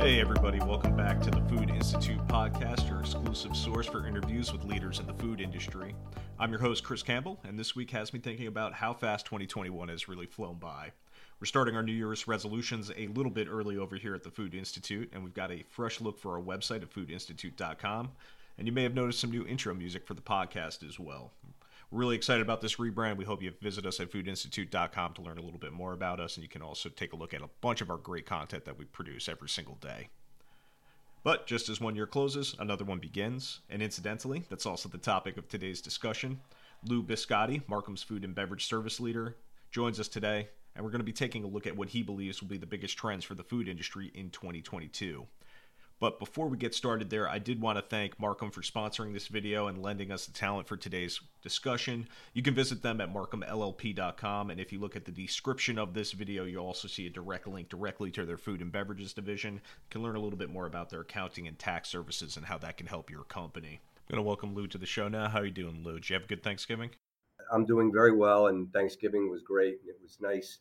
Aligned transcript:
Hey, 0.00 0.18
everybody, 0.18 0.58
welcome 0.60 0.96
back 0.96 1.20
to 1.20 1.30
the 1.30 1.42
Food 1.42 1.68
Institute 1.68 2.26
podcast, 2.26 2.88
your 2.88 3.00
exclusive 3.00 3.54
source 3.54 3.86
for 3.86 4.06
interviews 4.06 4.50
with 4.50 4.64
leaders 4.64 4.98
in 4.98 5.06
the 5.06 5.12
food 5.12 5.42
industry. 5.42 5.94
I'm 6.38 6.50
your 6.50 6.58
host, 6.58 6.82
Chris 6.84 7.02
Campbell, 7.02 7.38
and 7.44 7.58
this 7.58 7.76
week 7.76 7.90
has 7.90 8.14
me 8.14 8.18
thinking 8.18 8.46
about 8.46 8.72
how 8.72 8.94
fast 8.94 9.26
2021 9.26 9.90
has 9.90 10.08
really 10.08 10.24
flown 10.24 10.56
by. 10.56 10.92
We're 11.38 11.44
starting 11.44 11.76
our 11.76 11.82
New 11.82 11.92
Year's 11.92 12.26
resolutions 12.26 12.90
a 12.96 13.08
little 13.08 13.30
bit 13.30 13.46
early 13.46 13.76
over 13.76 13.94
here 13.96 14.14
at 14.14 14.22
the 14.22 14.30
Food 14.30 14.54
Institute, 14.54 15.10
and 15.12 15.22
we've 15.22 15.34
got 15.34 15.52
a 15.52 15.64
fresh 15.68 16.00
look 16.00 16.18
for 16.18 16.34
our 16.34 16.42
website 16.42 16.80
at 16.80 16.90
foodinstitute.com. 16.90 18.08
And 18.56 18.66
you 18.66 18.72
may 18.72 18.84
have 18.84 18.94
noticed 18.94 19.20
some 19.20 19.30
new 19.30 19.46
intro 19.46 19.74
music 19.74 20.06
for 20.06 20.14
the 20.14 20.22
podcast 20.22 20.82
as 20.88 20.98
well. 20.98 21.30
Really 21.92 22.14
excited 22.14 22.42
about 22.42 22.60
this 22.60 22.76
rebrand. 22.76 23.16
We 23.16 23.24
hope 23.24 23.42
you 23.42 23.52
visit 23.60 23.84
us 23.84 23.98
at 23.98 24.12
foodinstitute.com 24.12 25.14
to 25.14 25.22
learn 25.22 25.38
a 25.38 25.42
little 25.42 25.58
bit 25.58 25.72
more 25.72 25.92
about 25.92 26.20
us, 26.20 26.36
and 26.36 26.44
you 26.44 26.48
can 26.48 26.62
also 26.62 26.88
take 26.88 27.12
a 27.12 27.16
look 27.16 27.34
at 27.34 27.42
a 27.42 27.50
bunch 27.60 27.80
of 27.80 27.90
our 27.90 27.96
great 27.96 28.26
content 28.26 28.64
that 28.64 28.78
we 28.78 28.84
produce 28.84 29.28
every 29.28 29.48
single 29.48 29.74
day. 29.74 30.08
But 31.24 31.48
just 31.48 31.68
as 31.68 31.80
one 31.80 31.96
year 31.96 32.06
closes, 32.06 32.54
another 32.60 32.84
one 32.84 33.00
begins. 33.00 33.60
And 33.68 33.82
incidentally, 33.82 34.44
that's 34.48 34.66
also 34.66 34.88
the 34.88 34.98
topic 34.98 35.36
of 35.36 35.48
today's 35.48 35.80
discussion. 35.80 36.40
Lou 36.86 37.02
Biscotti, 37.02 37.60
Marcum's 37.68 38.04
food 38.04 38.24
and 38.24 38.36
beverage 38.36 38.66
service 38.66 39.00
leader, 39.00 39.36
joins 39.72 39.98
us 39.98 40.08
today, 40.08 40.48
and 40.76 40.84
we're 40.84 40.92
going 40.92 41.00
to 41.00 41.04
be 41.04 41.12
taking 41.12 41.42
a 41.42 41.48
look 41.48 41.66
at 41.66 41.76
what 41.76 41.88
he 41.88 42.04
believes 42.04 42.40
will 42.40 42.48
be 42.48 42.56
the 42.56 42.66
biggest 42.66 42.96
trends 42.96 43.24
for 43.24 43.34
the 43.34 43.42
food 43.42 43.68
industry 43.68 44.12
in 44.14 44.30
2022. 44.30 45.26
But 46.00 46.18
before 46.18 46.48
we 46.48 46.56
get 46.56 46.74
started 46.74 47.10
there, 47.10 47.28
I 47.28 47.38
did 47.38 47.60
want 47.60 47.76
to 47.76 47.82
thank 47.82 48.18
Marcum 48.18 48.50
for 48.50 48.62
sponsoring 48.62 49.12
this 49.12 49.28
video 49.28 49.66
and 49.66 49.82
lending 49.82 50.10
us 50.10 50.24
the 50.24 50.32
talent 50.32 50.66
for 50.66 50.78
today's 50.78 51.20
discussion. 51.42 52.08
You 52.32 52.42
can 52.42 52.54
visit 52.54 52.80
them 52.80 53.02
at 53.02 53.12
marcumllp.com, 53.12 54.48
and 54.48 54.58
if 54.58 54.72
you 54.72 54.80
look 54.80 54.96
at 54.96 55.04
the 55.04 55.12
description 55.12 55.78
of 55.78 55.92
this 55.92 56.12
video, 56.12 56.44
you'll 56.44 56.64
also 56.64 56.88
see 56.88 57.06
a 57.06 57.10
direct 57.10 57.46
link 57.46 57.68
directly 57.68 58.10
to 58.12 58.24
their 58.24 58.38
food 58.38 58.62
and 58.62 58.72
beverages 58.72 59.12
division. 59.12 59.54
You 59.54 59.90
can 59.90 60.02
learn 60.02 60.16
a 60.16 60.20
little 60.20 60.38
bit 60.38 60.48
more 60.48 60.64
about 60.64 60.88
their 60.88 61.02
accounting 61.02 61.46
and 61.46 61.58
tax 61.58 61.90
services 61.90 62.38
and 62.38 62.46
how 62.46 62.56
that 62.58 62.78
can 62.78 62.86
help 62.86 63.10
your 63.10 63.24
company. 63.24 63.80
I'm 63.96 64.16
going 64.16 64.24
to 64.24 64.26
welcome 64.26 64.54
Lou 64.54 64.66
to 64.68 64.78
the 64.78 64.86
show 64.86 65.06
now. 65.08 65.28
How 65.28 65.40
are 65.40 65.44
you 65.44 65.50
doing, 65.50 65.84
Lou? 65.84 65.96
Did 65.96 66.08
you 66.08 66.14
have 66.14 66.24
a 66.24 66.28
good 66.28 66.42
Thanksgiving? 66.42 66.90
I'm 67.52 67.66
doing 67.66 67.92
very 67.92 68.12
well, 68.12 68.46
and 68.46 68.72
Thanksgiving 68.72 69.30
was 69.30 69.42
great. 69.42 69.80
It 69.86 69.96
was 70.02 70.16
nice 70.18 70.60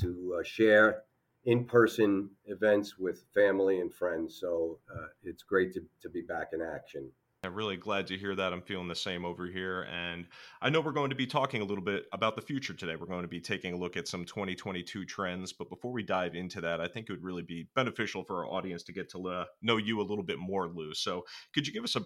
to 0.00 0.36
uh, 0.38 0.42
share 0.44 1.02
in-person 1.48 2.28
events 2.44 2.98
with 2.98 3.24
family 3.32 3.80
and 3.80 3.92
friends. 3.92 4.38
So 4.38 4.78
uh, 4.94 5.06
it's 5.24 5.42
great 5.42 5.72
to, 5.72 5.80
to 6.02 6.10
be 6.10 6.20
back 6.20 6.48
in 6.52 6.60
action. 6.60 7.10
I'm 7.42 7.54
really 7.54 7.76
glad 7.76 8.06
to 8.08 8.18
hear 8.18 8.34
that. 8.34 8.52
I'm 8.52 8.60
feeling 8.60 8.88
the 8.88 8.94
same 8.94 9.24
over 9.24 9.46
here. 9.46 9.86
And 9.90 10.26
I 10.60 10.68
know 10.68 10.82
we're 10.82 10.92
going 10.92 11.08
to 11.08 11.16
be 11.16 11.26
talking 11.26 11.62
a 11.62 11.64
little 11.64 11.82
bit 11.82 12.04
about 12.12 12.36
the 12.36 12.42
future 12.42 12.74
today. 12.74 12.96
We're 12.96 13.06
going 13.06 13.22
to 13.22 13.28
be 13.28 13.40
taking 13.40 13.72
a 13.72 13.78
look 13.78 13.96
at 13.96 14.06
some 14.06 14.26
2022 14.26 15.06
trends. 15.06 15.54
But 15.54 15.70
before 15.70 15.90
we 15.90 16.02
dive 16.02 16.34
into 16.34 16.60
that, 16.60 16.82
I 16.82 16.88
think 16.88 17.08
it 17.08 17.12
would 17.12 17.24
really 17.24 17.44
be 17.44 17.66
beneficial 17.74 18.24
for 18.24 18.44
our 18.44 18.52
audience 18.52 18.82
to 18.82 18.92
get 18.92 19.08
to 19.12 19.46
know 19.62 19.78
you 19.78 20.02
a 20.02 20.02
little 20.02 20.24
bit 20.24 20.38
more, 20.38 20.68
Lou. 20.68 20.92
So 20.92 21.24
could 21.54 21.66
you 21.66 21.72
give 21.72 21.84
us 21.84 21.96
a 21.96 22.04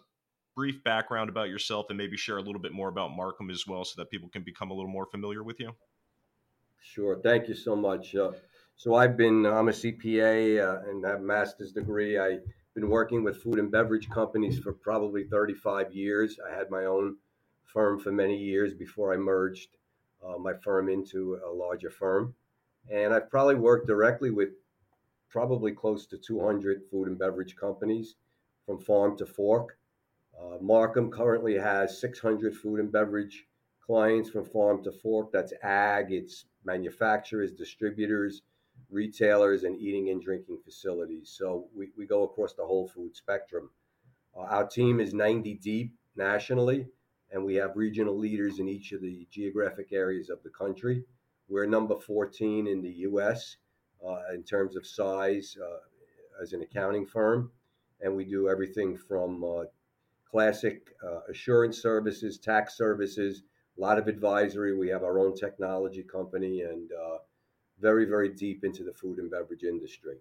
brief 0.54 0.84
background 0.84 1.30
about 1.30 1.48
yourself 1.48 1.86
and 1.88 1.98
maybe 1.98 2.16
share 2.16 2.36
a 2.36 2.42
little 2.42 2.60
bit 2.60 2.72
more 2.72 2.90
about 2.90 3.10
Marcum 3.10 3.50
as 3.50 3.66
well 3.66 3.84
so 3.84 3.94
that 3.96 4.10
people 4.10 4.28
can 4.28 4.44
become 4.44 4.70
a 4.70 4.74
little 4.74 4.90
more 4.90 5.06
familiar 5.06 5.42
with 5.42 5.58
you? 5.58 5.72
Sure. 6.80 7.18
Thank 7.20 7.48
you 7.48 7.54
so 7.54 7.74
much. 7.74 8.14
Uh, 8.14 8.32
so 8.82 8.96
I've 8.96 9.16
been, 9.16 9.46
I'm 9.46 9.68
a 9.68 9.70
CPA 9.70 10.60
uh, 10.60 10.90
and 10.90 11.04
have 11.06 11.20
a 11.20 11.22
master's 11.22 11.70
degree. 11.70 12.18
I've 12.18 12.42
been 12.74 12.88
working 12.88 13.22
with 13.22 13.40
food 13.40 13.60
and 13.60 13.70
beverage 13.70 14.10
companies 14.10 14.58
for 14.58 14.72
probably 14.72 15.22
35 15.22 15.94
years. 15.94 16.40
I 16.44 16.52
had 16.52 16.68
my 16.68 16.86
own 16.86 17.14
firm 17.62 18.00
for 18.00 18.10
many 18.10 18.36
years 18.36 18.74
before 18.74 19.14
I 19.14 19.18
merged 19.18 19.68
uh, 20.26 20.36
my 20.36 20.54
firm 20.54 20.88
into 20.88 21.38
a 21.46 21.52
larger 21.52 21.90
firm. 21.90 22.34
And 22.90 23.14
I've 23.14 23.30
probably 23.30 23.54
worked 23.54 23.86
directly 23.86 24.32
with 24.32 24.48
probably 25.30 25.70
close 25.70 26.04
to 26.06 26.18
200 26.18 26.82
food 26.90 27.06
and 27.06 27.16
beverage 27.16 27.54
companies 27.54 28.16
from 28.66 28.80
farm 28.80 29.16
to 29.18 29.26
fork. 29.26 29.78
Uh, 30.36 30.58
Marcum 30.60 31.12
currently 31.12 31.56
has 31.56 32.00
600 32.00 32.56
food 32.56 32.80
and 32.80 32.90
beverage 32.90 33.46
clients 33.86 34.28
from 34.28 34.44
farm 34.44 34.82
to 34.82 34.90
fork. 34.90 35.30
That's 35.30 35.52
ag, 35.62 36.10
it's 36.10 36.46
manufacturers, 36.64 37.52
distributors, 37.52 38.42
retailers, 38.92 39.64
and 39.64 39.80
eating 39.80 40.10
and 40.10 40.22
drinking 40.22 40.58
facilities. 40.64 41.34
So 41.36 41.68
we, 41.74 41.88
we 41.96 42.06
go 42.06 42.24
across 42.24 42.54
the 42.54 42.64
whole 42.64 42.88
food 42.88 43.16
spectrum. 43.16 43.70
Uh, 44.36 44.42
our 44.42 44.66
team 44.66 45.00
is 45.00 45.14
90 45.14 45.54
deep 45.54 45.94
nationally, 46.16 46.86
and 47.30 47.44
we 47.44 47.54
have 47.56 47.76
regional 47.76 48.18
leaders 48.18 48.58
in 48.58 48.68
each 48.68 48.92
of 48.92 49.00
the 49.00 49.26
geographic 49.30 49.92
areas 49.92 50.28
of 50.30 50.42
the 50.42 50.50
country. 50.50 51.04
We're 51.48 51.66
number 51.66 51.98
14 51.98 52.66
in 52.66 52.82
the 52.82 52.92
US 53.08 53.56
uh, 54.06 54.20
in 54.34 54.42
terms 54.42 54.76
of 54.76 54.86
size 54.86 55.56
uh, 55.60 56.42
as 56.42 56.52
an 56.52 56.62
accounting 56.62 57.06
firm, 57.06 57.50
and 58.00 58.14
we 58.14 58.24
do 58.24 58.48
everything 58.48 58.96
from 58.96 59.42
uh, 59.44 59.64
classic 60.30 60.94
uh, 61.04 61.20
assurance 61.30 61.80
services, 61.80 62.38
tax 62.38 62.76
services, 62.76 63.42
a 63.76 63.80
lot 63.80 63.98
of 63.98 64.08
advisory. 64.08 64.76
We 64.76 64.88
have 64.88 65.02
our 65.02 65.18
own 65.18 65.34
technology 65.34 66.02
company 66.02 66.62
and 66.62 66.90
uh, 66.92 67.18
very, 67.82 68.06
very 68.06 68.30
deep 68.30 68.64
into 68.64 68.84
the 68.84 68.94
food 68.94 69.18
and 69.18 69.30
beverage 69.30 69.64
industry. 69.64 70.16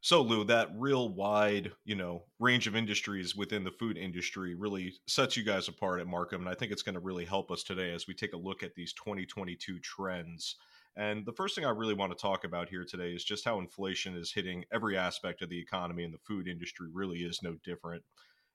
So, 0.00 0.22
Lou, 0.22 0.44
that 0.44 0.70
real 0.76 1.08
wide, 1.08 1.72
you 1.84 1.96
know, 1.96 2.22
range 2.38 2.68
of 2.68 2.76
industries 2.76 3.34
within 3.34 3.64
the 3.64 3.72
food 3.72 3.98
industry 3.98 4.54
really 4.54 4.94
sets 5.06 5.36
you 5.36 5.42
guys 5.42 5.66
apart 5.66 6.00
at 6.00 6.06
Marcum, 6.06 6.34
and 6.38 6.48
I 6.48 6.54
think 6.54 6.70
it's 6.70 6.84
going 6.84 6.94
to 6.94 7.00
really 7.00 7.24
help 7.24 7.50
us 7.50 7.64
today 7.64 7.92
as 7.92 8.06
we 8.06 8.14
take 8.14 8.32
a 8.32 8.38
look 8.38 8.62
at 8.62 8.76
these 8.76 8.92
2022 8.92 9.80
trends. 9.80 10.54
And 10.96 11.26
the 11.26 11.32
first 11.32 11.56
thing 11.56 11.64
I 11.64 11.70
really 11.70 11.94
want 11.94 12.12
to 12.12 12.20
talk 12.20 12.44
about 12.44 12.68
here 12.68 12.84
today 12.84 13.12
is 13.12 13.24
just 13.24 13.44
how 13.44 13.58
inflation 13.58 14.16
is 14.16 14.32
hitting 14.32 14.64
every 14.72 14.96
aspect 14.96 15.42
of 15.42 15.48
the 15.48 15.60
economy, 15.60 16.04
and 16.04 16.14
the 16.14 16.18
food 16.18 16.46
industry 16.46 16.88
really 16.92 17.18
is 17.18 17.40
no 17.42 17.56
different. 17.64 18.04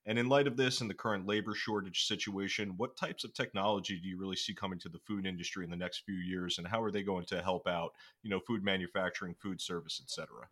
And 0.06 0.20
in 0.20 0.28
light 0.28 0.48
of 0.48 0.58
this 0.58 0.82
and 0.82 0.90
the 0.90 0.94
current 0.94 1.26
labor 1.26 1.56
shortage 1.56 2.06
situation, 2.06 2.74
what 2.76 2.98
types 2.98 3.24
of 3.24 3.34
technology 3.34 3.98
do 3.98 4.08
you 4.08 4.18
really 4.18 4.36
see 4.36 4.54
coming 4.54 4.80
to 4.80 4.90
the 4.90 5.00
food 5.00 5.26
industry 5.26 5.64
in 5.64 5.72
the 5.72 5.78
next 5.78 6.04
few 6.06 6.16
years, 6.16 6.58
and 6.58 6.68
how 6.68 6.82
are 6.82 6.92
they 6.92 7.04
going 7.04 7.26
to 7.26 7.42
help 7.42 7.68
out, 7.68 7.94
you 8.22 8.30
know, 8.30 8.42
food 8.42 8.64
manufacturing, 8.64 9.34
food 9.42 9.62
service, 9.62 10.02
et 10.04 10.10
cetera? 10.10 10.48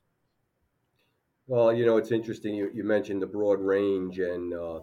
Well, 1.48 1.74
you 1.74 1.86
know, 1.86 1.98
it's 1.98 2.14
interesting. 2.14 2.56
You, 2.56 2.72
you 2.74 2.86
mentioned 2.86 3.22
the 3.22 3.28
broad 3.28 3.60
range, 3.60 4.20
and 4.20 4.54
uh, 4.54 4.80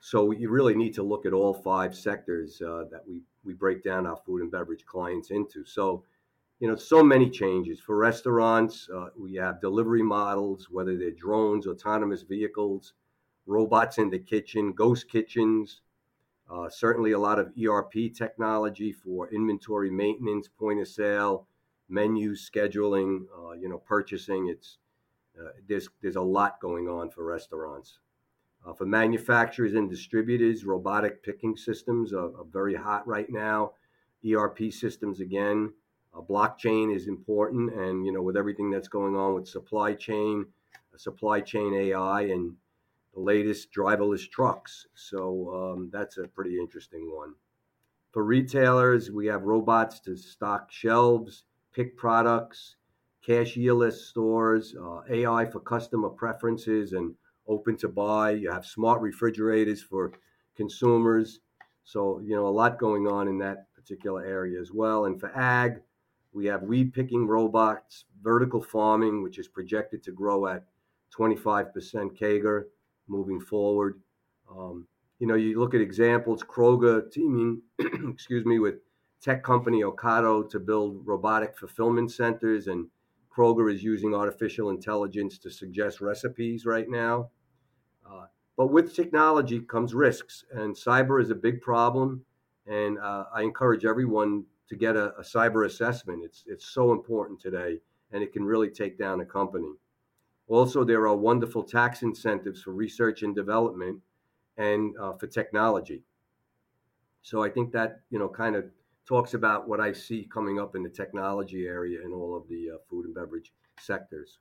so 0.00 0.32
you 0.32 0.50
really 0.50 0.74
need 0.74 0.92
to 0.94 1.02
look 1.02 1.24
at 1.24 1.32
all 1.32 1.54
five 1.54 1.94
sectors 1.94 2.60
uh, 2.60 2.84
that 2.90 3.08
we 3.08 3.22
we 3.42 3.54
break 3.54 3.82
down 3.82 4.06
our 4.06 4.16
food 4.16 4.42
and 4.42 4.50
beverage 4.50 4.84
clients 4.84 5.30
into. 5.30 5.64
So, 5.64 6.04
you 6.60 6.68
know, 6.68 6.76
so 6.76 7.02
many 7.02 7.30
changes 7.30 7.80
for 7.80 7.96
restaurants. 7.96 8.88
Uh, 8.94 9.08
we 9.18 9.34
have 9.36 9.62
delivery 9.62 10.02
models, 10.02 10.68
whether 10.70 10.96
they're 10.98 11.10
drones, 11.10 11.66
autonomous 11.66 12.22
vehicles 12.22 12.92
robots 13.46 13.98
in 13.98 14.10
the 14.10 14.18
kitchen, 14.18 14.72
ghost 14.72 15.10
kitchens, 15.10 15.80
uh, 16.50 16.68
certainly 16.68 17.12
a 17.12 17.18
lot 17.18 17.38
of 17.38 17.52
ERP 17.62 18.12
technology 18.14 18.92
for 18.92 19.28
inventory 19.30 19.90
maintenance, 19.90 20.48
point 20.48 20.80
of 20.80 20.88
sale, 20.88 21.46
menu 21.88 22.34
scheduling, 22.34 23.24
uh, 23.38 23.52
you 23.52 23.68
know, 23.68 23.78
purchasing. 23.78 24.48
It's 24.48 24.78
uh, 25.38 25.50
there's 25.68 25.88
there's 26.02 26.16
a 26.16 26.20
lot 26.20 26.60
going 26.60 26.88
on 26.88 27.10
for 27.10 27.24
restaurants. 27.24 27.98
Uh, 28.66 28.72
for 28.72 28.86
manufacturers 28.86 29.74
and 29.74 29.90
distributors, 29.90 30.64
robotic 30.64 31.22
picking 31.22 31.54
systems 31.56 32.14
are, 32.14 32.28
are 32.38 32.46
very 32.50 32.74
hot 32.74 33.06
right 33.06 33.28
now. 33.28 33.72
ERP 34.26 34.72
systems 34.72 35.20
again. 35.20 35.70
Uh, 36.14 36.20
blockchain 36.20 36.94
is 36.94 37.08
important, 37.08 37.74
and 37.74 38.06
you 38.06 38.12
know, 38.12 38.22
with 38.22 38.36
everything 38.36 38.70
that's 38.70 38.88
going 38.88 39.16
on 39.16 39.34
with 39.34 39.48
supply 39.48 39.92
chain, 39.94 40.46
supply 40.96 41.40
chain 41.40 41.74
AI, 41.74 42.22
and 42.22 42.54
the 43.14 43.20
latest 43.20 43.72
driverless 43.72 44.28
trucks. 44.28 44.86
So 44.94 45.72
um, 45.74 45.90
that's 45.92 46.18
a 46.18 46.28
pretty 46.28 46.58
interesting 46.58 47.10
one. 47.14 47.34
For 48.12 48.24
retailers, 48.24 49.10
we 49.10 49.26
have 49.26 49.42
robots 49.42 50.00
to 50.00 50.16
stock 50.16 50.70
shelves, 50.70 51.44
pick 51.72 51.96
products, 51.96 52.76
cashierless 53.26 53.94
stores, 53.94 54.74
uh, 54.80 55.00
AI 55.08 55.46
for 55.46 55.60
customer 55.60 56.10
preferences 56.10 56.92
and 56.92 57.14
open 57.46 57.76
to 57.78 57.88
buy. 57.88 58.32
You 58.32 58.50
have 58.50 58.66
smart 58.66 59.00
refrigerators 59.00 59.82
for 59.82 60.12
consumers. 60.56 61.40
So, 61.84 62.20
you 62.20 62.34
know, 62.34 62.46
a 62.46 62.48
lot 62.48 62.78
going 62.78 63.06
on 63.06 63.28
in 63.28 63.38
that 63.38 63.66
particular 63.74 64.24
area 64.24 64.60
as 64.60 64.72
well. 64.72 65.06
And 65.06 65.20
for 65.20 65.36
ag, 65.36 65.80
we 66.32 66.46
have 66.46 66.62
weed 66.62 66.92
picking 66.92 67.26
robots, 67.26 68.04
vertical 68.22 68.62
farming, 68.62 69.22
which 69.22 69.38
is 69.38 69.48
projected 69.48 70.02
to 70.04 70.12
grow 70.12 70.46
at 70.46 70.64
25% 71.16 71.72
CAGR 72.18 72.64
moving 73.08 73.40
forward. 73.40 74.00
Um, 74.50 74.86
you 75.18 75.26
know, 75.26 75.34
you 75.34 75.58
look 75.58 75.74
at 75.74 75.80
examples, 75.80 76.42
Kroger 76.42 77.10
teaming, 77.10 77.62
excuse 77.78 78.44
me, 78.44 78.58
with 78.58 78.76
tech 79.22 79.42
company 79.42 79.82
Ocado 79.82 80.48
to 80.50 80.58
build 80.58 81.06
robotic 81.06 81.56
fulfillment 81.56 82.12
centers, 82.12 82.66
and 82.66 82.88
Kroger 83.34 83.72
is 83.72 83.82
using 83.82 84.14
artificial 84.14 84.70
intelligence 84.70 85.38
to 85.38 85.50
suggest 85.50 86.00
recipes 86.00 86.66
right 86.66 86.88
now. 86.88 87.30
Uh, 88.08 88.26
but 88.56 88.68
with 88.68 88.94
technology 88.94 89.60
comes 89.60 89.94
risks, 89.94 90.44
and 90.52 90.74
cyber 90.74 91.20
is 91.20 91.30
a 91.30 91.34
big 91.34 91.60
problem. 91.60 92.24
And 92.66 92.98
uh, 92.98 93.24
I 93.34 93.42
encourage 93.42 93.84
everyone 93.84 94.44
to 94.68 94.76
get 94.76 94.96
a, 94.96 95.14
a 95.16 95.22
cyber 95.22 95.66
assessment. 95.66 96.22
It's 96.24 96.44
it's 96.46 96.66
so 96.66 96.92
important 96.92 97.40
today, 97.40 97.80
and 98.12 98.22
it 98.22 98.32
can 98.32 98.44
really 98.44 98.70
take 98.70 98.98
down 98.98 99.20
a 99.20 99.26
company. 99.26 99.72
Also, 100.48 100.84
there 100.84 101.06
are 101.08 101.16
wonderful 101.16 101.62
tax 101.62 102.02
incentives 102.02 102.62
for 102.62 102.72
research 102.72 103.22
and 103.22 103.34
development 103.34 104.00
and 104.56 104.94
uh, 105.00 105.12
for 105.14 105.26
technology. 105.26 106.02
So 107.22 107.42
I 107.42 107.48
think 107.48 107.72
that 107.72 108.00
you 108.10 108.18
know 108.18 108.28
kind 108.28 108.54
of 108.54 108.66
talks 109.06 109.34
about 109.34 109.68
what 109.68 109.80
I 109.80 109.92
see 109.92 110.28
coming 110.32 110.60
up 110.60 110.76
in 110.76 110.82
the 110.82 110.88
technology 110.88 111.66
area 111.66 112.00
in 112.04 112.12
all 112.12 112.36
of 112.36 112.48
the 112.48 112.70
uh, 112.74 112.78
food 112.88 113.06
and 113.06 113.14
beverage 113.14 113.52
sectors. 113.80 114.38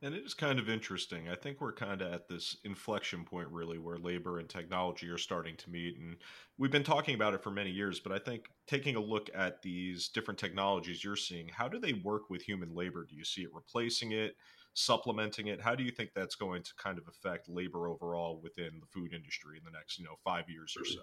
And 0.00 0.14
it 0.14 0.24
is 0.24 0.32
kind 0.32 0.60
of 0.60 0.68
interesting. 0.68 1.28
I 1.28 1.34
think 1.34 1.60
we're 1.60 1.72
kind 1.72 2.02
of 2.02 2.12
at 2.12 2.28
this 2.28 2.58
inflection 2.62 3.24
point, 3.24 3.48
really, 3.48 3.78
where 3.78 3.98
labor 3.98 4.38
and 4.38 4.48
technology 4.48 5.08
are 5.08 5.18
starting 5.18 5.56
to 5.56 5.70
meet. 5.70 5.98
And 5.98 6.16
we've 6.56 6.70
been 6.70 6.84
talking 6.84 7.16
about 7.16 7.34
it 7.34 7.42
for 7.42 7.50
many 7.50 7.70
years, 7.70 7.98
but 7.98 8.12
I 8.12 8.20
think 8.20 8.44
taking 8.68 8.94
a 8.94 9.00
look 9.00 9.28
at 9.34 9.60
these 9.60 10.08
different 10.08 10.38
technologies 10.38 11.02
you're 11.02 11.16
seeing, 11.16 11.48
how 11.48 11.66
do 11.66 11.80
they 11.80 11.94
work 11.94 12.30
with 12.30 12.42
human 12.42 12.76
labor? 12.76 13.04
Do 13.10 13.16
you 13.16 13.24
see 13.24 13.42
it 13.42 13.52
replacing 13.52 14.12
it, 14.12 14.36
supplementing 14.72 15.48
it? 15.48 15.60
How 15.60 15.74
do 15.74 15.82
you 15.82 15.90
think 15.90 16.10
that's 16.14 16.36
going 16.36 16.62
to 16.62 16.70
kind 16.76 16.98
of 16.98 17.08
affect 17.08 17.48
labor 17.48 17.88
overall 17.88 18.40
within 18.40 18.78
the 18.78 18.86
food 18.86 19.12
industry 19.12 19.58
in 19.58 19.64
the 19.64 19.76
next, 19.76 19.98
you 19.98 20.04
know, 20.04 20.14
five 20.22 20.48
years 20.48 20.76
or 20.78 20.84
so? 20.84 21.00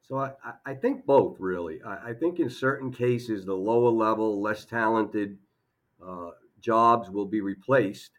So 0.00 0.16
I, 0.16 0.32
I 0.64 0.72
think 0.72 1.04
both, 1.04 1.36
really. 1.38 1.82
I, 1.82 2.10
I 2.10 2.12
think 2.14 2.40
in 2.40 2.48
certain 2.48 2.90
cases, 2.90 3.44
the 3.44 3.52
lower 3.52 3.90
level, 3.90 4.40
less 4.40 4.64
talented, 4.64 5.36
uh, 6.02 6.30
jobs 6.60 7.10
will 7.10 7.26
be 7.26 7.40
replaced, 7.40 8.12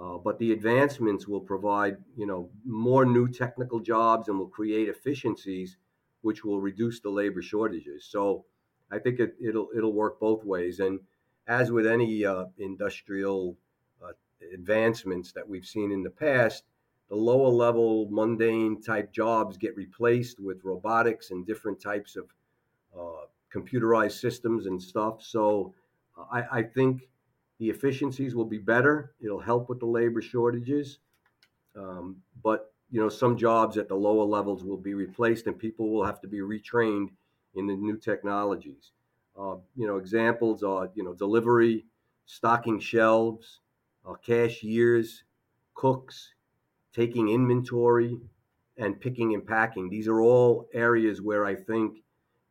uh, 0.00 0.18
but 0.18 0.38
the 0.38 0.52
advancements 0.52 1.28
will 1.28 1.40
provide, 1.40 1.96
you 2.16 2.26
know, 2.26 2.50
more 2.64 3.04
new 3.04 3.28
technical 3.28 3.80
jobs 3.80 4.28
and 4.28 4.38
will 4.38 4.48
create 4.48 4.88
efficiencies, 4.88 5.76
which 6.22 6.44
will 6.44 6.60
reduce 6.60 7.00
the 7.00 7.10
labor 7.10 7.42
shortages. 7.42 8.04
So 8.04 8.44
I 8.90 8.98
think 8.98 9.20
it, 9.20 9.34
will 9.40 9.68
it'll 9.76 9.92
work 9.92 10.18
both 10.20 10.44
ways. 10.44 10.80
And 10.80 11.00
as 11.46 11.70
with 11.70 11.86
any 11.86 12.24
uh, 12.24 12.46
industrial 12.58 13.56
uh, 14.02 14.12
advancements 14.52 15.32
that 15.32 15.48
we've 15.48 15.66
seen 15.66 15.92
in 15.92 16.02
the 16.02 16.10
past, 16.10 16.64
the 17.08 17.16
lower 17.16 17.48
level 17.48 18.08
mundane 18.10 18.80
type 18.82 19.12
jobs 19.12 19.56
get 19.56 19.76
replaced 19.76 20.40
with 20.40 20.64
robotics 20.64 21.30
and 21.30 21.46
different 21.46 21.80
types 21.80 22.16
of 22.16 22.24
uh, 22.98 23.26
computerized 23.54 24.18
systems 24.20 24.66
and 24.66 24.82
stuff. 24.82 25.22
So 25.22 25.74
uh, 26.18 26.24
I, 26.32 26.58
I 26.58 26.62
think 26.62 27.08
the 27.64 27.70
efficiencies 27.70 28.34
will 28.34 28.44
be 28.44 28.58
better. 28.58 29.14
It'll 29.22 29.40
help 29.40 29.70
with 29.70 29.80
the 29.80 29.86
labor 29.86 30.20
shortages. 30.20 30.98
Um, 31.74 32.16
but 32.42 32.74
you 32.90 33.00
know, 33.00 33.08
some 33.08 33.38
jobs 33.38 33.78
at 33.78 33.88
the 33.88 33.94
lower 33.94 34.24
levels 34.24 34.62
will 34.64 34.76
be 34.76 34.92
replaced, 34.92 35.46
and 35.46 35.58
people 35.58 35.90
will 35.90 36.04
have 36.04 36.20
to 36.20 36.28
be 36.28 36.40
retrained 36.40 37.08
in 37.54 37.66
the 37.66 37.74
new 37.74 37.96
technologies. 37.96 38.92
Uh, 39.34 39.56
you 39.74 39.86
know, 39.86 39.96
examples 39.96 40.62
are 40.62 40.90
you 40.94 41.02
know 41.02 41.14
delivery, 41.14 41.86
stocking 42.26 42.78
shelves, 42.78 43.60
uh, 44.06 44.12
cashiers, 44.12 45.24
cooks, 45.72 46.34
taking 46.94 47.30
inventory, 47.30 48.20
and 48.76 49.00
picking 49.00 49.32
and 49.32 49.46
packing. 49.46 49.88
These 49.88 50.06
are 50.06 50.20
all 50.20 50.68
areas 50.74 51.22
where 51.22 51.46
I 51.46 51.54
think 51.54 52.02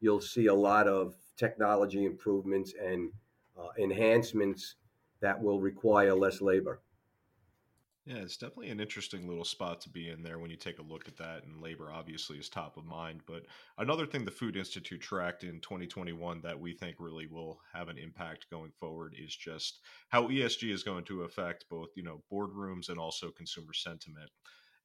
you'll 0.01 0.21
see 0.21 0.47
a 0.47 0.55
lot 0.55 0.87
of 0.87 1.13
technology 1.37 2.03
improvements 2.03 2.73
and 2.83 3.11
uh, 3.55 3.69
enhancements 3.77 4.77
that 5.23 5.41
will 5.41 5.59
require 5.59 6.13
less 6.13 6.41
labor. 6.41 6.81
Yeah, 8.05 8.17
it's 8.17 8.35
definitely 8.35 8.69
an 8.69 8.81
interesting 8.81 9.29
little 9.29 9.45
spot 9.45 9.79
to 9.81 9.89
be 9.89 10.09
in 10.09 10.21
there 10.21 10.37
when 10.37 10.51
you 10.51 10.57
take 10.57 10.79
a 10.79 10.83
look 10.83 11.07
at 11.07 11.15
that. 11.17 11.45
And 11.45 11.61
labor 11.61 11.89
obviously 11.89 12.37
is 12.37 12.49
top 12.49 12.75
of 12.75 12.83
mind. 12.83 13.21
But 13.25 13.43
another 13.77 14.05
thing 14.05 14.25
the 14.25 14.31
Food 14.31 14.57
Institute 14.57 14.99
tracked 14.99 15.45
in 15.45 15.61
2021 15.61 16.41
that 16.41 16.59
we 16.59 16.73
think 16.73 16.97
really 16.99 17.27
will 17.27 17.61
have 17.73 17.87
an 17.87 17.97
impact 17.97 18.47
going 18.51 18.71
forward 18.77 19.15
is 19.17 19.33
just 19.33 19.79
how 20.09 20.27
ESG 20.27 20.69
is 20.73 20.83
going 20.83 21.05
to 21.05 21.23
affect 21.23 21.63
both, 21.69 21.87
you 21.95 22.03
know, 22.03 22.21
boardrooms 22.29 22.89
and 22.89 22.99
also 22.99 23.31
consumer 23.31 23.71
sentiment. 23.71 24.29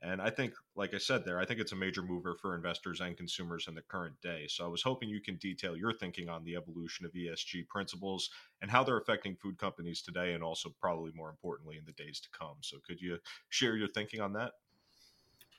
And 0.01 0.23
I 0.23 0.31
think, 0.31 0.55
like 0.77 0.95
I 0.95 0.99
said 0.99 1.25
there, 1.25 1.41
I 1.41 1.45
think 1.45 1.59
it's 1.59 1.73
a 1.73 1.77
major 1.77 2.03
mover 2.03 2.37
for 2.41 2.55
investors 2.55 3.01
and 3.01 3.17
consumers 3.17 3.67
in 3.67 3.75
the 3.75 3.83
current 3.83 4.15
day. 4.23 4.47
So 4.49 4.65
I 4.65 4.69
was 4.69 4.83
hoping 4.83 5.09
you 5.09 5.21
can 5.21 5.37
detail 5.37 5.77
your 5.77 5.93
thinking 5.93 6.29
on 6.29 6.45
the 6.45 6.55
evolution 6.55 7.05
of 7.05 7.13
ESG 7.13 7.67
principles 7.67 8.31
and 8.63 8.71
how 8.71 8.85
they're 8.85 8.99
affecting 8.99 9.35
food 9.35 9.59
companies 9.59 10.01
today, 10.01 10.35
and 10.35 10.45
also 10.45 10.73
probably 10.81 11.11
more 11.17 11.31
importantly 11.31 11.79
in 11.79 11.85
the 11.85 11.93
days 11.93 12.21
to 12.21 12.29
come. 12.31 12.57
So 12.61 12.77
could 12.87 13.01
you 13.01 13.19
share 13.49 13.77
your 13.77 13.89
thinking 13.89 14.21
on 14.21 14.35
that? 14.35 14.53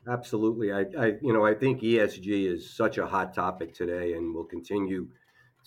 Absolutely. 0.07 0.71
I, 0.71 0.85
I 0.97 1.05
you 1.21 1.33
know, 1.33 1.45
I 1.45 1.53
think 1.53 1.81
ESG 1.81 2.49
is 2.49 2.69
such 2.69 2.97
a 2.97 3.07
hot 3.07 3.33
topic 3.33 3.73
today, 3.73 4.13
and 4.13 4.33
will 4.33 4.45
continue 4.45 5.09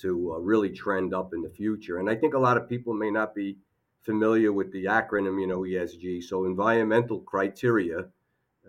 to 0.01 0.33
uh, 0.33 0.39
really 0.39 0.71
trend 0.71 1.13
up 1.13 1.35
in 1.35 1.43
the 1.43 1.51
future. 1.51 1.99
And 1.99 2.09
I 2.09 2.15
think 2.15 2.33
a 2.33 2.39
lot 2.39 2.57
of 2.57 2.71
people 2.71 2.95
may 2.95 3.11
not 3.11 3.35
be 3.35 3.59
familiar 4.01 4.51
with 4.51 4.73
the 4.73 4.87
acronym, 4.87 5.39
you 5.39 5.47
know, 5.47 5.61
ESG. 5.61 6.23
So 6.25 6.47
environmental 6.47 7.21
criteria 7.21 8.07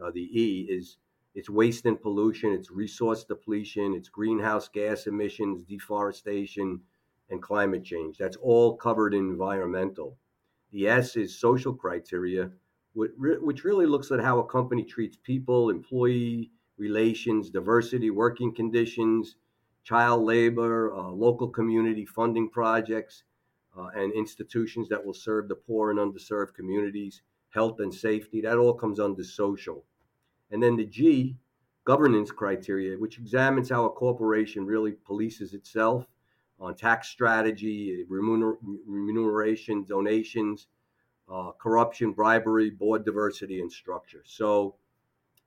uh, 0.01 0.12
the 0.12 0.22
E 0.22 0.68
is 0.69 0.98
it's 1.36 1.50
waste 1.50 1.86
and 1.86 2.00
pollution, 2.00 2.51
it's 2.51 2.69
resource 2.69 3.24
depletion, 3.24 3.95
it's 3.95 4.10
greenhouse 4.10 4.68
gas 4.68 5.07
emissions, 5.07 5.63
deforestation, 5.63 6.80
and 7.30 7.42
climate 7.42 7.84
change. 7.84 8.18
That's 8.18 8.38
all 8.38 8.78
covered 8.78 9.13
in 9.16 9.30
environmental. 9.30 10.18
The 10.72 10.88
S 10.88 11.16
is 11.16 11.40
social 11.40 11.74
criteria, 11.74 12.51
which 12.94 13.63
really 13.63 13.88
looks 13.88 14.12
at 14.12 14.19
how 14.19 14.40
a 14.40 14.45
company 14.45 14.84
treats 14.84 15.18
people, 15.18 15.72
employee 15.72 16.51
relations, 16.78 17.50
diversity, 17.50 18.12
working 18.12 18.54
conditions, 18.54 19.36
child 19.84 20.24
labor, 20.24 20.94
uh, 20.94 21.10
local 21.10 21.48
community 21.48 22.06
funding 22.06 22.50
projects, 22.50 23.24
uh, 23.78 23.88
and 23.95 24.13
institutions 24.13 24.88
that 24.90 25.04
will 25.04 25.13
serve 25.13 25.48
the 25.48 25.56
poor 25.56 25.90
and 25.90 26.00
underserved 26.00 26.54
communities 26.54 27.22
health 27.54 27.80
and 27.80 27.94
safety, 27.94 28.42
that 28.42 28.58
all 28.58 28.74
comes 28.74 29.00
under 29.00 29.24
social. 29.24 29.84
And 30.52 30.62
then 30.62 30.76
the 30.76 30.86
G, 30.86 31.38
governance 31.86 32.32
criteria, 32.32 32.98
which 32.98 33.18
examines 33.18 33.70
how 33.70 33.86
a 33.86 33.90
corporation 33.90 34.66
really 34.66 34.94
polices 35.08 35.54
itself 35.54 36.06
on 36.60 36.76
tax 36.76 37.10
strategy, 37.10 38.06
remuner- 38.10 38.58
remuneration, 38.86 39.84
donations, 39.84 40.68
uh, 41.32 41.52
corruption, 41.60 42.12
bribery, 42.12 42.70
board 42.70 43.06
diversity, 43.06 43.62
and 43.62 43.72
structure. 43.72 44.24
So, 44.26 44.76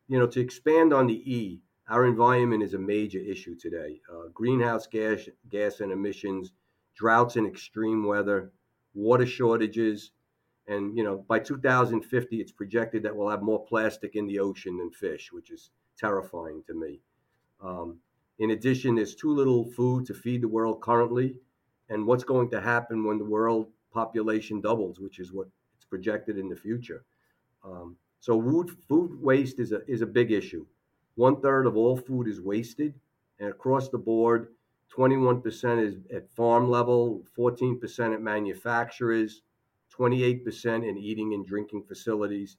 you 0.08 0.18
know, 0.18 0.26
to 0.26 0.40
expand 0.40 0.92
on 0.92 1.06
the 1.06 1.32
E, 1.32 1.60
our 1.88 2.06
environment 2.06 2.62
is 2.62 2.74
a 2.74 2.78
major 2.78 3.20
issue 3.20 3.54
today. 3.54 4.00
Uh, 4.12 4.28
greenhouse 4.34 4.86
gas, 4.86 5.28
gas 5.50 5.80
and 5.80 5.92
emissions, 5.92 6.52
droughts 6.94 7.36
and 7.36 7.46
extreme 7.46 8.04
weather, 8.04 8.52
water 8.94 9.26
shortages, 9.26 10.10
and 10.68 10.96
you 10.96 11.04
know, 11.04 11.24
by 11.28 11.38
2050, 11.38 12.40
it's 12.40 12.52
projected 12.52 13.02
that 13.02 13.14
we'll 13.14 13.30
have 13.30 13.42
more 13.42 13.64
plastic 13.64 14.16
in 14.16 14.26
the 14.26 14.38
ocean 14.38 14.76
than 14.78 14.90
fish, 14.90 15.30
which 15.32 15.50
is 15.50 15.70
terrifying 15.98 16.62
to 16.66 16.74
me. 16.74 17.00
Um, 17.62 17.98
in 18.38 18.50
addition, 18.50 18.96
there's 18.96 19.14
too 19.14 19.32
little 19.32 19.64
food 19.64 20.06
to 20.06 20.14
feed 20.14 20.42
the 20.42 20.48
world 20.48 20.82
currently, 20.82 21.36
and 21.88 22.06
what's 22.06 22.24
going 22.24 22.50
to 22.50 22.60
happen 22.60 23.04
when 23.04 23.18
the 23.18 23.24
world 23.24 23.68
population 23.92 24.60
doubles, 24.60 25.00
which 25.00 25.18
is 25.18 25.32
what 25.32 25.48
it's 25.76 25.86
projected 25.86 26.36
in 26.36 26.48
the 26.48 26.56
future. 26.56 27.04
Um, 27.64 27.96
so 28.20 28.40
food, 28.40 28.70
food 28.88 29.20
waste 29.20 29.60
is 29.60 29.72
a 29.72 29.80
is 29.86 30.02
a 30.02 30.06
big 30.06 30.32
issue. 30.32 30.66
One 31.14 31.40
third 31.40 31.66
of 31.66 31.76
all 31.76 31.96
food 31.96 32.28
is 32.28 32.40
wasted, 32.40 32.92
and 33.38 33.48
across 33.48 33.88
the 33.88 33.98
board, 33.98 34.48
21% 34.94 35.84
is 35.84 35.96
at 36.14 36.30
farm 36.30 36.70
level, 36.70 37.22
14% 37.36 38.14
at 38.14 38.20
manufacturers, 38.20 39.42
28% 39.98 40.88
in 40.88 40.96
eating 40.98 41.34
and 41.34 41.46
drinking 41.46 41.84
facilities. 41.84 42.56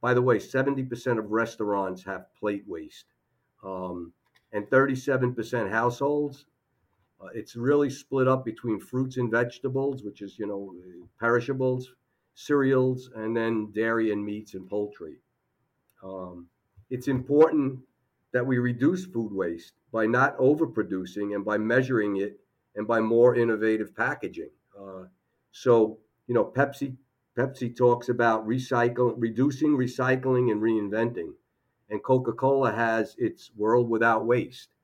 By 0.00 0.14
the 0.14 0.22
way, 0.22 0.38
70% 0.38 1.18
of 1.18 1.30
restaurants 1.30 2.02
have 2.04 2.34
plate 2.38 2.64
waste, 2.66 3.06
um, 3.62 4.12
and 4.52 4.68
37% 4.68 5.70
households. 5.70 6.46
Uh, 7.20 7.28
it's 7.34 7.54
really 7.54 7.88
split 7.88 8.26
up 8.26 8.44
between 8.44 8.80
fruits 8.80 9.16
and 9.16 9.30
vegetables, 9.30 10.02
which 10.02 10.22
is, 10.22 10.38
you 10.38 10.46
know, 10.46 10.74
perishables, 11.20 11.94
cereals, 12.34 13.10
and 13.14 13.36
then 13.36 13.70
dairy 13.72 14.10
and 14.10 14.24
meats 14.24 14.54
and 14.54 14.68
poultry. 14.68 15.16
Um, 16.02 16.48
it's 16.90 17.08
important 17.08 17.78
that 18.32 18.44
we 18.44 18.58
reduce 18.58 19.04
food 19.04 19.32
waste 19.32 19.74
by 19.92 20.06
not 20.06 20.36
overproducing 20.38 21.34
and 21.34 21.44
by 21.44 21.58
measuring 21.58 22.16
it 22.16 22.40
and 22.74 22.86
by 22.88 23.00
more 23.00 23.36
innovative 23.36 23.94
packaging. 23.94 24.50
Uh, 24.78 25.04
so 25.52 25.98
you 26.26 26.34
know, 26.34 26.44
Pepsi 26.44 26.96
Pepsi 27.36 27.74
talks 27.74 28.08
about 28.10 28.46
recycling, 28.46 29.14
reducing, 29.16 29.76
recycling, 29.76 30.52
and 30.52 30.60
reinventing, 30.60 31.32
and 31.88 32.02
Coca-Cola 32.02 32.72
has 32.72 33.14
its 33.18 33.50
World 33.56 33.88
Without 33.88 34.26
Waste. 34.26 34.74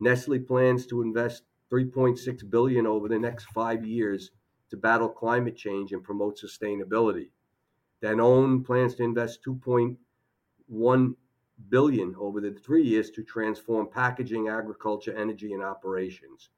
Nestle 0.00 0.40
plans 0.40 0.86
to 0.86 1.02
invest 1.02 1.44
3.6 1.70 2.50
billion 2.50 2.86
over 2.86 3.08
the 3.08 3.18
next 3.18 3.44
five 3.46 3.84
years 3.84 4.32
to 4.70 4.76
battle 4.76 5.08
climate 5.08 5.56
change 5.56 5.92
and 5.92 6.02
promote 6.02 6.38
sustainability. 6.38 7.30
Danone 8.02 8.64
plans 8.64 8.96
to 8.96 9.04
invest 9.04 9.44
2.1 9.44 11.16
billion 11.68 12.14
over 12.18 12.40
the 12.40 12.52
three 12.52 12.84
years 12.84 13.10
to 13.10 13.22
transform 13.22 13.88
packaging, 13.88 14.48
agriculture, 14.48 15.16
energy, 15.16 15.52
and 15.52 15.62
operations. 15.62 16.50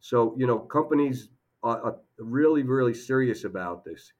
So, 0.00 0.34
you 0.38 0.46
know, 0.46 0.58
companies 0.58 1.28
are, 1.62 1.96
really, 2.18 2.62
really 2.62 2.94
serious 2.94 3.44
about 3.44 3.84
this. 3.84 4.12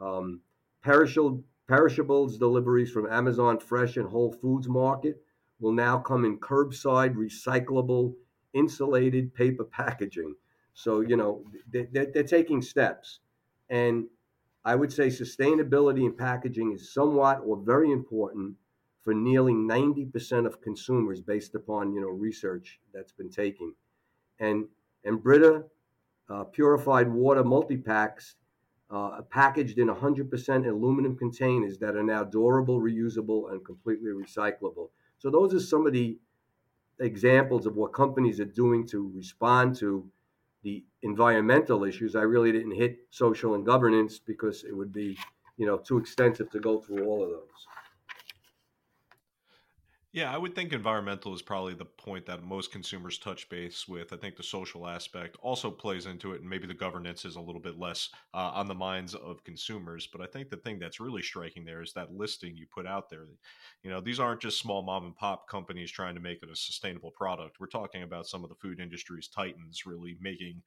Um, 0.00 0.40
perishable, 0.82 1.42
perishables 1.68 2.38
deliveries 2.38 2.90
from 2.90 3.10
Amazon 3.10 3.58
Fresh 3.58 3.96
and 3.96 4.08
Whole 4.08 4.32
Foods 4.32 4.68
Market 4.68 5.22
will 5.60 5.72
now 5.72 5.98
come 5.98 6.24
in 6.24 6.38
curbside 6.38 7.14
recyclable 7.14 8.14
insulated 8.52 9.34
paper 9.34 9.64
packaging. 9.64 10.34
So, 10.74 11.00
you 11.00 11.16
know, 11.16 11.44
they're, 11.70 12.06
they're 12.06 12.22
taking 12.22 12.62
steps. 12.62 13.20
And 13.68 14.06
I 14.64 14.74
would 14.74 14.92
say 14.92 15.08
sustainability 15.08 16.04
in 16.04 16.14
packaging 16.16 16.72
is 16.72 16.92
somewhat 16.92 17.42
or 17.44 17.56
very 17.56 17.92
important 17.92 18.56
for 19.02 19.14
nearly 19.14 19.52
90% 19.52 20.46
of 20.46 20.60
consumers 20.60 21.20
based 21.20 21.54
upon, 21.54 21.92
you 21.92 22.00
know, 22.00 22.08
research 22.08 22.80
that's 22.92 23.12
been 23.12 23.30
taken. 23.30 23.74
And, 24.38 24.66
and 25.04 25.22
Brita 25.22 25.64
uh, 26.30 26.44
purified 26.44 27.08
water 27.08 27.44
multi-packs 27.44 28.36
uh, 28.90 29.22
packaged 29.30 29.78
in 29.78 29.88
100% 29.88 30.68
aluminum 30.68 31.16
containers 31.16 31.78
that 31.78 31.96
are 31.96 32.02
now 32.02 32.24
durable, 32.24 32.80
reusable, 32.80 33.52
and 33.52 33.64
completely 33.64 34.10
recyclable. 34.10 34.90
So 35.18 35.30
those 35.30 35.54
are 35.54 35.60
some 35.60 35.86
of 35.86 35.92
the 35.92 36.18
examples 36.98 37.66
of 37.66 37.76
what 37.76 37.92
companies 37.92 38.40
are 38.40 38.44
doing 38.46 38.86
to 38.88 39.12
respond 39.14 39.76
to 39.76 40.10
the 40.62 40.84
environmental 41.02 41.84
issues. 41.84 42.16
I 42.16 42.22
really 42.22 42.52
didn't 42.52 42.72
hit 42.72 42.98
social 43.10 43.54
and 43.54 43.64
governance 43.64 44.18
because 44.18 44.64
it 44.64 44.76
would 44.76 44.92
be, 44.92 45.16
you 45.56 45.66
know, 45.66 45.78
too 45.78 45.98
extensive 45.98 46.50
to 46.50 46.60
go 46.60 46.80
through 46.80 47.06
all 47.06 47.22
of 47.22 47.30
those. 47.30 47.66
Yeah, 50.12 50.34
I 50.34 50.38
would 50.38 50.56
think 50.56 50.72
environmental 50.72 51.32
is 51.34 51.42
probably 51.42 51.74
the 51.74 51.84
point 51.84 52.26
that 52.26 52.42
most 52.42 52.72
consumers 52.72 53.16
touch 53.16 53.48
base 53.48 53.86
with. 53.86 54.12
I 54.12 54.16
think 54.16 54.34
the 54.34 54.42
social 54.42 54.88
aspect 54.88 55.36
also 55.40 55.70
plays 55.70 56.06
into 56.06 56.32
it, 56.32 56.40
and 56.40 56.50
maybe 56.50 56.66
the 56.66 56.74
governance 56.74 57.24
is 57.24 57.36
a 57.36 57.40
little 57.40 57.60
bit 57.60 57.78
less 57.78 58.10
uh, 58.34 58.50
on 58.54 58.66
the 58.66 58.74
minds 58.74 59.14
of 59.14 59.44
consumers. 59.44 60.08
But 60.08 60.20
I 60.20 60.26
think 60.26 60.50
the 60.50 60.56
thing 60.56 60.80
that's 60.80 60.98
really 60.98 61.22
striking 61.22 61.64
there 61.64 61.80
is 61.80 61.92
that 61.92 62.12
listing 62.12 62.56
you 62.56 62.66
put 62.66 62.88
out 62.88 63.08
there. 63.08 63.26
You 63.84 63.90
know, 63.90 64.00
these 64.00 64.18
aren't 64.18 64.40
just 64.40 64.58
small 64.58 64.82
mom 64.82 65.04
and 65.04 65.14
pop 65.14 65.46
companies 65.48 65.92
trying 65.92 66.16
to 66.16 66.20
make 66.20 66.42
it 66.42 66.50
a 66.50 66.56
sustainable 66.56 67.12
product. 67.12 67.60
We're 67.60 67.68
talking 67.68 68.02
about 68.02 68.26
some 68.26 68.42
of 68.42 68.48
the 68.50 68.56
food 68.56 68.80
industry's 68.80 69.28
titans 69.28 69.86
really 69.86 70.16
making 70.20 70.62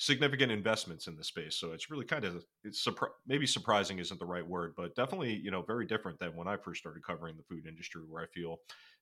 significant 0.00 0.50
investments 0.50 1.08
in 1.08 1.16
the 1.16 1.22
space. 1.22 1.56
So 1.56 1.72
it's 1.72 1.90
really 1.90 2.06
kind 2.06 2.24
of 2.24 2.42
it's 2.64 2.82
surpri- 2.82 3.10
maybe 3.26 3.46
surprising 3.46 3.98
isn't 3.98 4.18
the 4.18 4.24
right 4.24 4.46
word, 4.46 4.72
but 4.74 4.94
definitely 4.94 5.34
you 5.34 5.50
know 5.50 5.62
very 5.62 5.86
different 5.86 6.18
than 6.18 6.34
when 6.34 6.48
I 6.48 6.56
first 6.56 6.80
started 6.80 7.04
covering 7.04 7.36
the 7.36 7.42
food 7.42 7.66
industry, 7.66 8.02
where 8.08 8.22
I 8.22 8.26
feel 8.26 8.60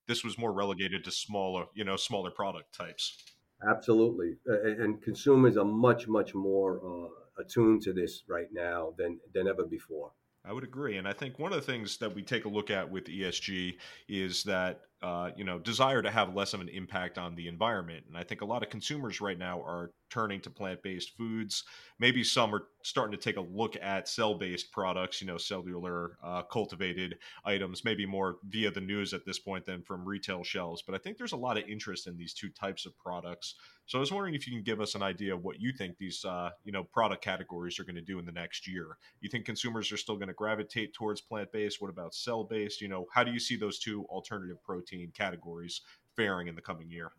this 0.09 0.25
was 0.25 0.37
more 0.37 0.53
relegated 0.53 1.05
to 1.05 1.13
smaller 1.13 1.67
you 1.75 1.85
know 1.85 1.97
smaller 1.97 2.33
product 2.33 2.77
types. 2.77 3.25
Absolutely, 3.67 4.37
and 4.47 5.01
consumers 5.01 5.57
are 5.57 5.65
much 5.65 6.09
much 6.09 6.35
more 6.35 6.81
uh, 6.85 7.43
attuned 7.43 7.83
to 7.83 7.93
this 7.93 8.25
right 8.29 8.49
now 8.53 8.93
than 8.99 9.21
than 9.33 9.47
ever 9.47 9.65
before. 9.65 10.11
I 10.45 10.53
would 10.53 10.65
agree, 10.65 10.97
and 10.97 11.07
I 11.07 11.13
think 11.13 11.39
one 11.39 11.53
of 11.53 11.65
the 11.65 11.73
things 11.73 11.99
that 11.99 12.13
we 12.13 12.23
take 12.23 12.45
a 12.45 12.49
look 12.49 12.71
at 12.71 12.91
with 12.91 13.05
ESG 13.05 13.77
is 14.09 14.43
that 14.45 14.81
uh, 15.03 15.31
you 15.37 15.45
know 15.45 15.59
desire 15.59 16.03
to 16.03 16.11
have 16.11 16.35
less 16.35 16.55
of 16.55 16.61
an 16.61 16.69
impact 16.69 17.19
on 17.19 17.35
the 17.35 17.49
environment, 17.49 18.05
and 18.09 18.17
I 18.17 18.25
think 18.25 18.41
a 18.41 18.47
lot 18.47 18.63
of 18.63 18.71
consumers 18.71 19.21
right 19.21 19.39
now 19.39 19.61
are 19.61 19.93
turning 20.11 20.41
to 20.41 20.51
plant-based 20.51 21.17
foods. 21.17 21.65
Maybe 21.99 22.25
some 22.25 22.55
are 22.55 22.65
starting 22.83 23.17
to 23.17 23.23
take 23.23 23.37
a 23.37 23.43
look 23.43 23.77
at 23.81 24.09
cell-based 24.09 24.73
products, 24.73 25.21
you 25.21 25.27
know, 25.27 25.37
cellular 25.37 26.17
uh, 26.25 26.43
cultivated 26.43 27.19
items, 27.45 27.85
maybe 27.85 28.07
more 28.07 28.37
via 28.49 28.71
the 28.71 28.81
news 28.81 29.13
at 29.13 29.27
this 29.27 29.39
point 29.39 29.67
than 29.67 29.83
from 29.83 30.07
retail 30.07 30.43
shelves. 30.43 30.83
But 30.83 30.95
I 30.95 30.99
think 30.99 31.19
there's 31.19 31.33
a 31.33 31.37
lot 31.37 31.59
of 31.59 31.69
interest 31.69 32.07
in 32.07 32.17
these 32.17 32.33
two 32.33 32.49
types 32.49 32.87
of 32.87 32.97
products. 32.99 33.57
So 33.87 33.99
I 33.99 34.01
was 34.01 34.13
wondering 34.13 34.35
if 34.35 34.47
you 34.47 34.53
can 34.53 34.63
give 34.63 34.81
us 34.81 34.95
an 34.95 35.03
idea 35.03 35.35
of 35.35 35.43
what 35.43 35.61
you 35.61 35.73
think 35.73 35.97
these, 35.99 36.25
uh, 36.25 36.51
you 36.65 36.73
know, 36.73 36.85
product 36.85 37.23
categories 37.25 37.79
are 37.79 37.85
going 37.85 37.97
to 37.97 38.03
do 38.03 38.19
in 38.19 38.27
the 38.27 38.33
next 38.33 38.69
year. 38.69 38.99
You 39.21 39.29
think 39.29 39.45
consumers 39.45 39.91
are 39.93 39.97
still 39.97 40.17
going 40.17 40.29
to 40.29 40.35
gravitate 40.35 40.95
towards 40.95 41.21
plant-based? 41.21 41.81
What 41.81 41.91
about 41.91 42.15
cell-based? 42.15 42.81
You 42.81 42.89
know, 42.89 43.07
how 43.13 43.25
do 43.25 43.33
you 43.33 43.41
see 43.41 43.57
those 43.57 43.79
two 43.79 44.05
alternative 44.05 44.63
protein 44.89 45.13
categories 45.17 45.81
faring 46.17 46.49
in 46.49 46.55
the 46.55 46.61
coming 46.61 46.91
year? 46.91 47.11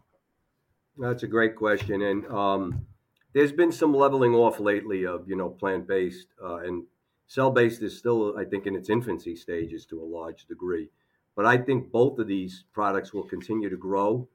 That's 0.98 1.24
a 1.24 1.28
great 1.28 1.56
question, 1.56 2.02
and 2.02 2.26
um, 2.28 2.86
there's 3.34 3.52
been 3.52 3.72
some 3.72 3.94
leveling 3.94 4.34
off 4.34 4.60
lately 4.60 5.06
of 5.06 5.30
you 5.30 5.36
know 5.36 5.50
plant 5.50 5.88
based 5.88 6.28
uh, 6.44 6.58
and 6.58 6.84
cell 7.28 7.52
based 7.52 7.82
is 7.82 7.98
still 7.98 8.38
I 8.38 8.44
think 8.44 8.66
in 8.66 8.76
its 8.76 8.90
infancy 8.90 9.36
stages 9.36 9.86
to 9.88 10.02
a 10.02 10.04
large 10.04 10.46
degree, 10.46 10.90
but 11.36 11.46
I 11.46 11.58
think 11.58 11.92
both 11.92 12.20
of 12.20 12.28
these 12.28 12.66
products 12.74 13.14
will 13.14 13.24
continue 13.24 13.70
to 13.70 13.78
grow, 13.78 14.28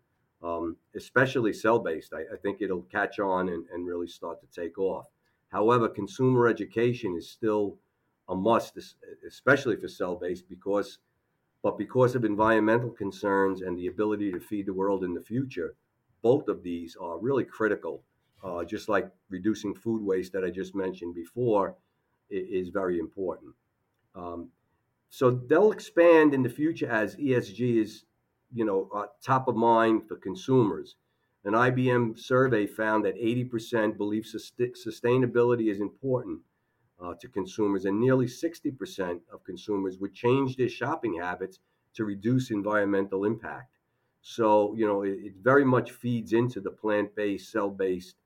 um, 0.43 0.77
especially 0.95 1.53
cell 1.53 1.79
based. 1.79 2.15
I, 2.15 2.21
I, 2.33 2.37
think 2.41 2.63
it'll 2.63 2.83
catch 2.83 3.19
on 3.19 3.49
and, 3.51 3.67
and 3.73 3.87
really 3.87 4.09
start 4.09 4.41
to 4.41 4.61
take 4.61 4.79
off. 4.79 5.07
However, 5.49 5.89
consumer 5.89 6.49
education 6.49 7.15
is 7.17 7.29
still 7.29 7.77
a 8.29 8.35
must, 8.35 8.79
especially 9.27 9.77
for 9.77 9.89
cell 9.89 10.17
based 10.17 10.49
because, 10.49 10.99
but 11.65 11.77
because 11.77 12.15
of 12.15 12.25
environmental 12.25 12.91
concerns 12.91 13.63
and 13.63 13.77
the 13.77 13.89
ability 13.89 14.31
to 14.31 14.39
feed 14.39 14.67
the 14.67 14.73
world 14.73 15.03
in 15.03 15.15
the 15.15 15.23
future 15.23 15.75
both 16.25 16.49
of 16.49 16.63
these 16.63 16.97
are 16.99 17.19
really 17.19 17.45
critical. 17.45 18.03
Uh, 18.43 18.65
just 18.65 18.89
like 18.89 19.11
reducing 19.29 19.75
food 19.75 20.03
waste 20.03 20.33
that 20.33 20.43
I 20.43 20.51
just 20.51 20.75
mentioned 20.75 21.15
before 21.15 21.77
is, 22.31 22.71
very 22.71 22.99
important. 22.99 23.55
Um, 24.15 24.49
so 25.11 25.31
they'll 25.31 25.71
expand 25.71 26.35
in 26.35 26.43
the 26.43 26.49
future 26.49 26.91
as 26.91 27.15
ESG 27.17 27.83
is, 27.83 28.05
you 28.53 28.65
know, 28.65 28.89
uh, 28.95 29.07
top 29.23 29.49
of 29.49 29.55
mind 29.55 30.09
for 30.09 30.17
consumers. 30.17 30.97
An 31.45 31.53
IBM 31.53 32.19
survey 32.19 32.67
found 32.67 33.05
that 33.05 33.17
80% 33.17 33.99
believe 33.99 34.25
sustainability 34.25 35.71
is 35.71 35.81
important 35.81 36.41
uh, 37.01 37.15
to 37.21 37.29
consumers, 37.29 37.85
and 37.85 38.01
nearly 38.01 38.27
60% 38.27 39.21
of 39.33 39.45
consumers 39.45 39.99
would 39.99 40.15
change 40.15 40.57
their 40.57 40.69
shopping 40.69 41.19
habits 41.21 41.59
to 41.95 42.05
reduce 42.05 42.51
environmental 42.51 43.25
impact. 43.25 43.71
So, 44.23 44.75
you 44.75 44.87
know, 44.87 45.03
it, 45.03 45.19
it 45.23 45.35
very 45.43 45.65
much 45.65 45.93
feeds 45.93 46.33
into 46.33 46.61
the 46.61 46.71
plant 46.71 47.15
based, 47.15 47.53
cell 47.53 47.71
based, 47.71 48.17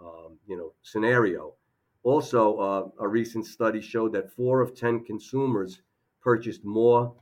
um, 0.00 0.38
you 0.46 0.56
know, 0.56 0.72
scenario. 0.82 1.54
Also, 2.02 2.56
uh, 2.56 2.88
a 3.00 3.08
recent 3.08 3.44
study 3.46 3.80
showed 3.80 4.12
that 4.12 4.30
four 4.32 4.60
of 4.60 4.74
10 4.74 5.04
consumers 5.04 5.82
purchased 6.22 6.64
more 6.64 7.14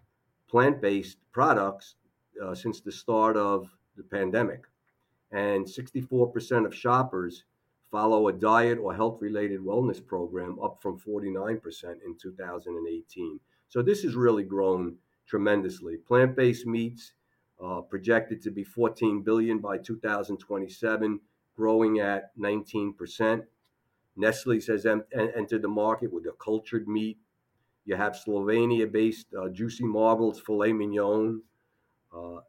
plant 0.49 0.81
based 0.81 1.19
products 1.33 1.97
uh, 2.43 2.55
since 2.55 2.81
the 2.81 2.93
start 2.93 3.37
of 3.37 3.69
the 3.97 4.03
pandemic. 4.03 4.63
And 5.33 5.67
64% 5.67 6.65
of 6.65 6.75
shoppers 6.75 7.45
follow 7.91 8.29
a 8.29 8.33
diet 8.33 8.79
or 8.79 8.95
health 8.95 9.21
related 9.21 9.61
wellness 9.61 10.05
program, 10.05 10.59
up 10.63 10.79
from 10.83 10.99
49% 10.99 11.61
in 12.05 12.17
2018. 12.21 13.41
So 13.69 13.83
this 13.83 14.03
has 14.03 14.15
really 14.15 14.45
grown 14.45 14.97
tremendously. 15.27 15.97
Plant 15.99 16.37
based 16.37 16.67
meats 16.67 17.13
uh, 17.63 17.81
projected 17.83 18.43
to 18.43 18.51
be 18.51 18.65
14 18.65 19.23
billion 19.23 19.59
by 19.59 19.79
2027, 19.79 21.21
growing 21.57 21.99
at 21.99 22.37
19%. 22.39 23.45
Nestle 24.17 24.61
has 24.67 24.87
en- 24.87 25.05
entered 25.13 25.63
the 25.63 25.69
market 25.69 26.13
with 26.13 26.27
a 26.27 26.33
cultured 26.33 26.89
meat. 26.89 27.19
You 27.85 27.97
have 27.97 28.13
Slovenia-based 28.15 29.27
uh, 29.35 29.49
Juicy 29.49 29.85
Marbles 29.85 30.41
filet 30.41 30.73
mignon, 30.73 31.43
uh, 32.15 32.41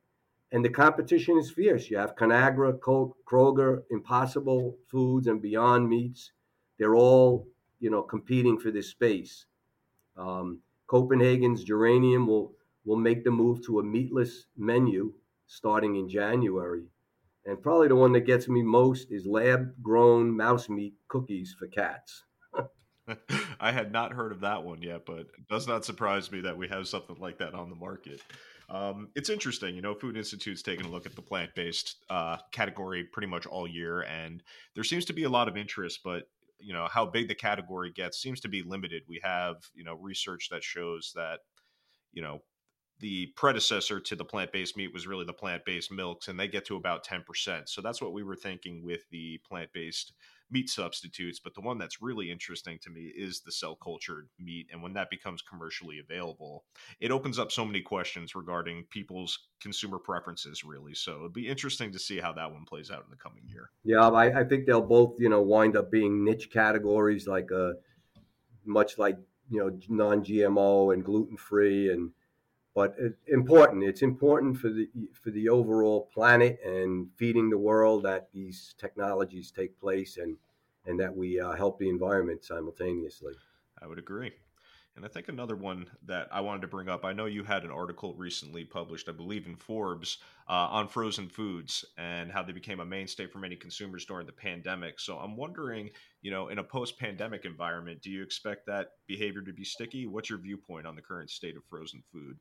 and 0.51 0.65
the 0.65 0.69
competition 0.69 1.37
is 1.37 1.51
fierce. 1.51 1.89
You 1.89 1.97
have 1.97 2.15
Conagra, 2.15 2.79
Kroger, 2.79 3.83
Impossible 3.91 4.77
Foods, 4.89 5.27
and 5.27 5.41
Beyond 5.41 5.87
Meats. 5.87 6.31
They're 6.77 6.95
all, 6.95 7.47
you 7.79 7.89
know, 7.89 8.01
competing 8.01 8.57
for 8.57 8.71
this 8.71 8.89
space. 8.89 9.45
Um, 10.17 10.59
Copenhagen's 10.87 11.63
Geranium 11.63 12.25
will 12.25 12.53
will 12.85 12.97
make 12.97 13.23
the 13.23 13.31
move 13.31 13.61
to 13.65 13.79
a 13.79 13.83
meatless 13.83 14.47
menu 14.57 15.13
starting 15.45 15.95
in 15.95 16.09
January. 16.09 16.85
And 17.45 17.61
probably 17.61 17.87
the 17.87 17.95
one 17.95 18.13
that 18.13 18.21
gets 18.21 18.47
me 18.47 18.63
most 18.63 19.11
is 19.11 19.25
lab 19.25 19.73
grown 19.81 20.35
mouse 20.35 20.69
meat 20.69 20.93
cookies 21.07 21.55
for 21.57 21.67
cats. 21.67 22.23
I 23.59 23.71
had 23.71 23.91
not 23.91 24.13
heard 24.13 24.31
of 24.31 24.41
that 24.41 24.63
one 24.63 24.81
yet, 24.81 25.05
but 25.05 25.19
it 25.19 25.47
does 25.49 25.67
not 25.67 25.85
surprise 25.85 26.31
me 26.31 26.41
that 26.41 26.57
we 26.57 26.67
have 26.67 26.87
something 26.87 27.17
like 27.19 27.39
that 27.39 27.53
on 27.53 27.69
the 27.69 27.75
market. 27.75 28.21
Um, 28.69 29.09
it's 29.15 29.29
interesting, 29.29 29.75
you 29.75 29.81
know, 29.81 29.95
Food 29.95 30.15
Institute's 30.15 30.61
taking 30.61 30.85
a 30.85 30.89
look 30.89 31.05
at 31.05 31.15
the 31.15 31.21
plant 31.21 31.55
based 31.55 31.97
uh, 32.09 32.37
category 32.51 33.03
pretty 33.03 33.27
much 33.27 33.45
all 33.47 33.67
year, 33.67 34.01
and 34.01 34.43
there 34.75 34.83
seems 34.83 35.05
to 35.05 35.13
be 35.13 35.23
a 35.23 35.29
lot 35.29 35.47
of 35.47 35.57
interest, 35.57 36.01
but 36.03 36.29
you 36.59 36.73
know 36.73 36.87
how 36.91 37.05
big 37.05 37.27
the 37.27 37.35
category 37.35 37.89
gets 37.89 38.21
seems 38.21 38.41
to 38.41 38.49
be 38.49 38.61
limited. 38.61 39.03
We 39.07 39.19
have 39.23 39.57
you 39.73 39.83
know 39.83 39.95
research 39.95 40.49
that 40.51 40.63
shows 40.63 41.13
that 41.15 41.39
you 42.13 42.21
know 42.21 42.41
the 42.99 43.27
predecessor 43.37 43.99
to 43.99 44.15
the 44.15 44.25
plant-based 44.25 44.75
meat 44.75 44.93
was 44.93 45.07
really 45.07 45.25
the 45.25 45.33
plant-based 45.33 45.91
milks 45.91 46.27
and 46.27 46.39
they 46.39 46.47
get 46.47 46.65
to 46.65 46.75
about 46.75 47.05
10% 47.05 47.69
so 47.69 47.81
that's 47.81 48.01
what 48.01 48.11
we 48.11 48.23
were 48.23 48.35
thinking 48.35 48.83
with 48.83 49.09
the 49.09 49.39
plant-based 49.47 50.11
meat 50.51 50.69
substitutes 50.69 51.39
but 51.39 51.53
the 51.53 51.61
one 51.61 51.77
that's 51.77 52.01
really 52.01 52.31
interesting 52.31 52.79
to 52.81 52.89
me 52.89 53.11
is 53.15 53.41
the 53.41 53.51
cell 53.51 53.75
cultured 53.75 54.29
meat 54.39 54.67
and 54.71 54.81
when 54.81 54.93
that 54.93 55.09
becomes 55.09 55.41
commercially 55.41 55.99
available 55.99 56.63
it 56.99 57.11
opens 57.11 57.39
up 57.39 57.51
so 57.51 57.65
many 57.65 57.81
questions 57.81 58.35
regarding 58.35 58.85
people's 58.89 59.47
consumer 59.61 59.99
preferences 59.99 60.63
really. 60.63 60.93
So 60.93 61.19
it'd 61.19 61.33
be 61.33 61.47
interesting 61.47 61.91
to 61.91 61.99
see 61.99 62.19
how 62.19 62.33
that 62.33 62.51
one 62.51 62.65
plays 62.65 62.91
out 62.91 63.03
in 63.03 63.09
the 63.09 63.17
coming 63.17 63.43
year. 63.47 63.71
Yeah 63.83 64.09
i, 64.09 64.41
I 64.41 64.43
think 64.43 64.65
they'll 64.65 64.81
both 64.81 65.15
you 65.19 65.29
know 65.29 65.41
wind 65.41 65.75
up 65.77 65.91
being 65.91 66.23
niche 66.23 66.49
categories 66.51 67.27
like 67.27 67.51
uh 67.51 67.73
much 68.65 68.97
like 68.97 69.17
you 69.49 69.59
know 69.59 69.77
non-GMO 69.89 70.93
and 70.93 71.03
gluten-free 71.03 71.91
and 71.91 72.11
but 72.75 72.95
important. 73.27 73.83
It's 73.83 74.01
important 74.01 74.57
for 74.57 74.69
the 74.69 74.89
for 75.13 75.31
the 75.31 75.49
overall 75.49 76.09
planet 76.13 76.59
and 76.65 77.09
feeding 77.17 77.49
the 77.49 77.57
world 77.57 78.03
that 78.03 78.29
these 78.31 78.75
technologies 78.77 79.51
take 79.51 79.79
place 79.79 80.17
and 80.17 80.37
and 80.85 80.99
that 80.99 81.15
we 81.15 81.39
uh, 81.39 81.53
help 81.53 81.79
the 81.79 81.89
environment 81.89 82.43
simultaneously. 82.43 83.33
I 83.81 83.87
would 83.87 83.99
agree. 83.99 84.31
And 84.95 85.05
I 85.05 85.07
think 85.07 85.29
another 85.29 85.55
one 85.55 85.85
that 86.07 86.27
I 86.31 86.41
wanted 86.41 86.61
to 86.61 86.67
bring 86.67 86.89
up, 86.89 87.05
I 87.05 87.13
know 87.13 87.25
you 87.25 87.43
had 87.43 87.63
an 87.63 87.71
article 87.71 88.15
recently 88.15 88.65
published, 88.65 89.07
I 89.07 89.13
believe 89.13 89.45
in 89.45 89.55
Forbes, 89.55 90.17
uh, 90.49 90.67
on 90.71 90.89
frozen 90.89 91.29
foods 91.29 91.85
and 91.97 92.29
how 92.29 92.43
they 92.43 92.51
became 92.51 92.81
a 92.81 92.85
mainstay 92.85 93.27
for 93.27 93.37
many 93.37 93.55
consumers 93.55 94.03
during 94.03 94.25
the 94.25 94.33
pandemic. 94.33 94.99
So 94.99 95.17
I'm 95.17 95.37
wondering, 95.37 95.91
you 96.21 96.31
know, 96.31 96.49
in 96.49 96.57
a 96.57 96.63
post 96.63 96.99
pandemic 96.99 97.45
environment, 97.45 98.01
do 98.01 98.09
you 98.09 98.21
expect 98.21 98.65
that 98.65 98.89
behavior 99.07 99.41
to 99.41 99.53
be 99.53 99.63
sticky? 99.63 100.05
What's 100.05 100.29
your 100.29 100.39
viewpoint 100.39 100.85
on 100.85 100.95
the 100.95 101.01
current 101.01 101.29
state 101.29 101.55
of 101.55 101.63
frozen 101.69 102.03
food? 102.11 102.37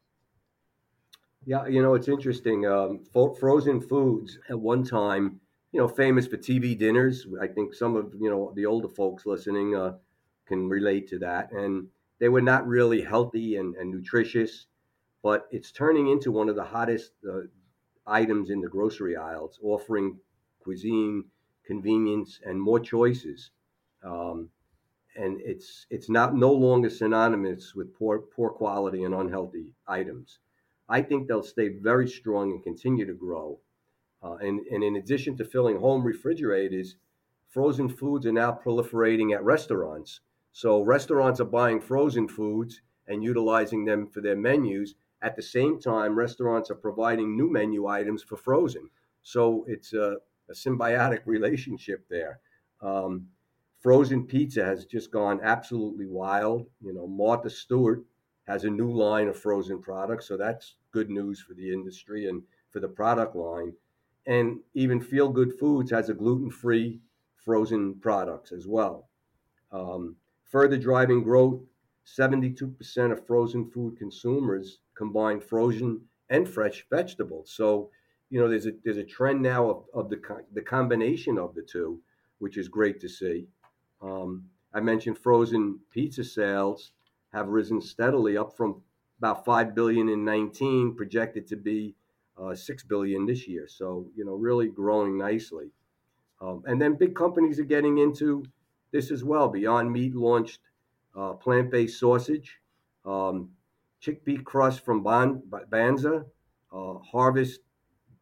Yeah, 1.44 1.66
you 1.66 1.82
know, 1.82 1.94
it's 1.94 2.08
interesting. 2.08 2.66
Um, 2.66 3.04
frozen 3.38 3.80
foods 3.80 4.38
at 4.48 4.58
one 4.58 4.84
time, 4.84 5.40
you 5.72 5.80
know, 5.80 5.88
famous 5.88 6.26
for 6.26 6.36
TV 6.36 6.74
dinners. 6.74 7.26
I 7.40 7.48
think 7.48 7.74
some 7.74 7.96
of, 7.96 8.14
you 8.18 8.30
know, 8.30 8.52
the 8.54 8.66
older 8.66 8.88
folks 8.88 9.24
listening 9.26 9.74
uh, 9.74 9.96
can 10.46 10.68
relate 10.68 11.08
to 11.08 11.18
that. 11.20 11.50
And 11.52 11.88
they 12.20 12.28
were 12.28 12.42
not 12.42 12.66
really 12.66 13.00
healthy 13.00 13.56
and, 13.56 13.74
and 13.76 13.90
nutritious, 13.90 14.66
but 15.22 15.48
it's 15.50 15.72
turning 15.72 16.08
into 16.08 16.32
one 16.32 16.48
of 16.48 16.56
the 16.56 16.64
hottest 16.64 17.12
uh, 17.28 17.42
items 18.06 18.50
in 18.50 18.60
the 18.60 18.68
grocery 18.68 19.16
aisles, 19.16 19.58
offering 19.62 20.18
cuisine, 20.60 21.24
convenience, 21.64 22.40
and 22.44 22.60
more 22.60 22.80
choices. 22.80 23.50
Um, 24.04 24.50
and 25.16 25.40
it's 25.42 25.86
it's 25.90 26.10
not 26.10 26.34
no 26.36 26.52
longer 26.52 26.90
synonymous 26.90 27.74
with 27.74 27.94
poor 27.94 28.20
poor 28.20 28.50
quality 28.50 29.04
and 29.04 29.14
unhealthy 29.14 29.74
items. 29.88 30.38
I 30.88 31.02
think 31.02 31.28
they'll 31.28 31.42
stay 31.42 31.68
very 31.68 32.08
strong 32.08 32.50
and 32.50 32.62
continue 32.62 33.06
to 33.06 33.14
grow. 33.14 33.58
Uh, 34.22 34.36
and, 34.36 34.60
and 34.70 34.82
in 34.82 34.96
addition 34.96 35.36
to 35.36 35.44
filling 35.44 35.78
home 35.78 36.02
refrigerators, 36.02 36.96
frozen 37.48 37.88
foods 37.88 38.26
are 38.26 38.32
now 38.32 38.52
proliferating 38.52 39.34
at 39.34 39.44
restaurants. 39.44 40.20
So 40.52 40.82
restaurants 40.82 41.40
are 41.40 41.44
buying 41.44 41.80
frozen 41.80 42.26
foods 42.28 42.80
and 43.06 43.22
utilizing 43.22 43.84
them 43.84 44.08
for 44.08 44.20
their 44.20 44.36
menus. 44.36 44.94
At 45.22 45.36
the 45.36 45.42
same 45.42 45.80
time, 45.80 46.18
restaurants 46.18 46.70
are 46.70 46.76
providing 46.76 47.36
new 47.36 47.50
menu 47.50 47.86
items 47.86 48.22
for 48.22 48.36
frozen. 48.36 48.88
So 49.22 49.64
it's 49.68 49.92
a, 49.92 50.16
a 50.48 50.52
symbiotic 50.52 51.20
relationship 51.26 52.04
there. 52.08 52.40
Um, 52.80 53.28
frozen 53.80 54.26
pizza 54.26 54.64
has 54.64 54.84
just 54.84 55.10
gone 55.10 55.40
absolutely 55.42 56.06
wild. 56.06 56.66
You 56.80 56.94
know, 56.94 57.06
Martha 57.06 57.50
Stewart 57.50 58.04
has 58.48 58.64
a 58.64 58.70
new 58.70 58.90
line 58.90 59.28
of 59.28 59.38
frozen 59.38 59.80
products, 59.80 60.26
so 60.26 60.36
that's 60.36 60.74
good 60.90 61.10
news 61.10 61.40
for 61.40 61.54
the 61.54 61.72
industry 61.72 62.28
and 62.28 62.42
for 62.70 62.80
the 62.80 62.88
product 62.88 63.36
line. 63.36 63.74
And 64.26 64.60
even 64.74 65.00
Feel 65.00 65.28
Good 65.28 65.52
Foods 65.54 65.90
has 65.90 66.08
a 66.08 66.14
gluten-free 66.14 67.00
frozen 67.36 67.94
products 68.00 68.50
as 68.50 68.66
well. 68.66 69.08
Um, 69.70 70.16
Further 70.50 70.78
driving 70.78 71.22
growth, 71.22 71.60
72% 72.06 73.12
of 73.12 73.26
frozen 73.26 73.70
food 73.70 73.98
consumers 73.98 74.78
combine 74.94 75.40
frozen 75.40 76.00
and 76.30 76.48
fresh 76.48 76.86
vegetables. 76.88 77.52
So, 77.54 77.90
you 78.30 78.40
know, 78.40 78.48
there's 78.48 78.66
a 78.66 78.72
there's 78.82 78.96
a 78.96 79.04
trend 79.04 79.42
now 79.42 79.68
of, 79.68 79.84
of 79.92 80.08
the 80.08 80.20
the 80.54 80.62
combination 80.62 81.36
of 81.36 81.54
the 81.54 81.60
two, 81.60 82.00
which 82.38 82.56
is 82.56 82.66
great 82.68 82.98
to 83.00 83.08
see. 83.10 83.46
Um, 84.00 84.44
I 84.72 84.80
mentioned 84.80 85.18
frozen 85.18 85.80
pizza 85.90 86.24
sales 86.24 86.92
have 87.32 87.48
risen 87.48 87.80
steadily, 87.80 88.36
up 88.36 88.56
from 88.56 88.82
about 89.18 89.44
five 89.44 89.74
billion 89.74 90.08
in 90.08 90.24
19, 90.24 90.94
projected 90.94 91.46
to 91.48 91.56
be 91.56 91.94
uh, 92.40 92.54
six 92.54 92.82
billion 92.82 93.26
this 93.26 93.48
year. 93.48 93.66
So, 93.68 94.06
you 94.14 94.24
know, 94.24 94.34
really 94.34 94.68
growing 94.68 95.18
nicely. 95.18 95.70
Um, 96.40 96.62
and 96.66 96.80
then 96.80 96.94
big 96.94 97.14
companies 97.14 97.58
are 97.58 97.64
getting 97.64 97.98
into 97.98 98.44
this 98.92 99.10
as 99.10 99.24
well. 99.24 99.48
Beyond 99.48 99.92
Meat 99.92 100.14
launched 100.14 100.60
uh, 101.16 101.32
plant 101.34 101.70
based 101.70 101.98
sausage, 101.98 102.60
um, 103.04 103.50
chickpea 104.02 104.44
crust 104.44 104.84
from 104.84 105.02
Banza, 105.02 106.24
uh, 106.72 106.94
Harvest 106.98 107.60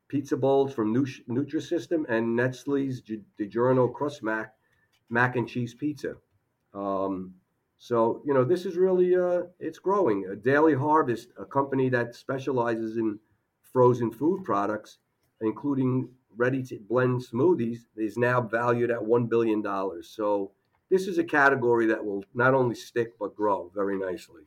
pizza 0.08 0.36
bowls 0.36 0.72
from 0.72 0.94
Nutrisystem, 0.94 2.08
and 2.08 2.34
Nestle's 2.34 3.02
DiGiorno 3.38 3.92
Crust 3.92 4.22
Mac 4.22 4.56
mac 5.08 5.36
and 5.36 5.48
cheese 5.48 5.74
pizza. 5.74 6.14
Um, 6.74 7.34
so 7.78 8.22
you 8.24 8.32
know 8.32 8.44
this 8.44 8.64
is 8.64 8.76
really 8.76 9.14
uh, 9.16 9.42
it's 9.60 9.78
growing. 9.78 10.26
A 10.30 10.36
Daily 10.36 10.74
Harvest, 10.74 11.28
a 11.38 11.44
company 11.44 11.88
that 11.90 12.14
specializes 12.14 12.96
in 12.96 13.18
frozen 13.62 14.10
food 14.10 14.44
products, 14.44 14.98
including 15.40 16.08
ready 16.36 16.62
to 16.62 16.78
blend 16.88 17.20
smoothies, 17.20 17.78
is 17.96 18.16
now 18.16 18.40
valued 18.40 18.90
at 18.90 19.04
one 19.04 19.26
billion 19.26 19.62
dollars. 19.62 20.08
So 20.08 20.52
this 20.90 21.06
is 21.06 21.18
a 21.18 21.24
category 21.24 21.86
that 21.86 22.04
will 22.04 22.24
not 22.34 22.54
only 22.54 22.74
stick 22.74 23.18
but 23.18 23.36
grow 23.36 23.70
very 23.74 23.98
nicely. 23.98 24.42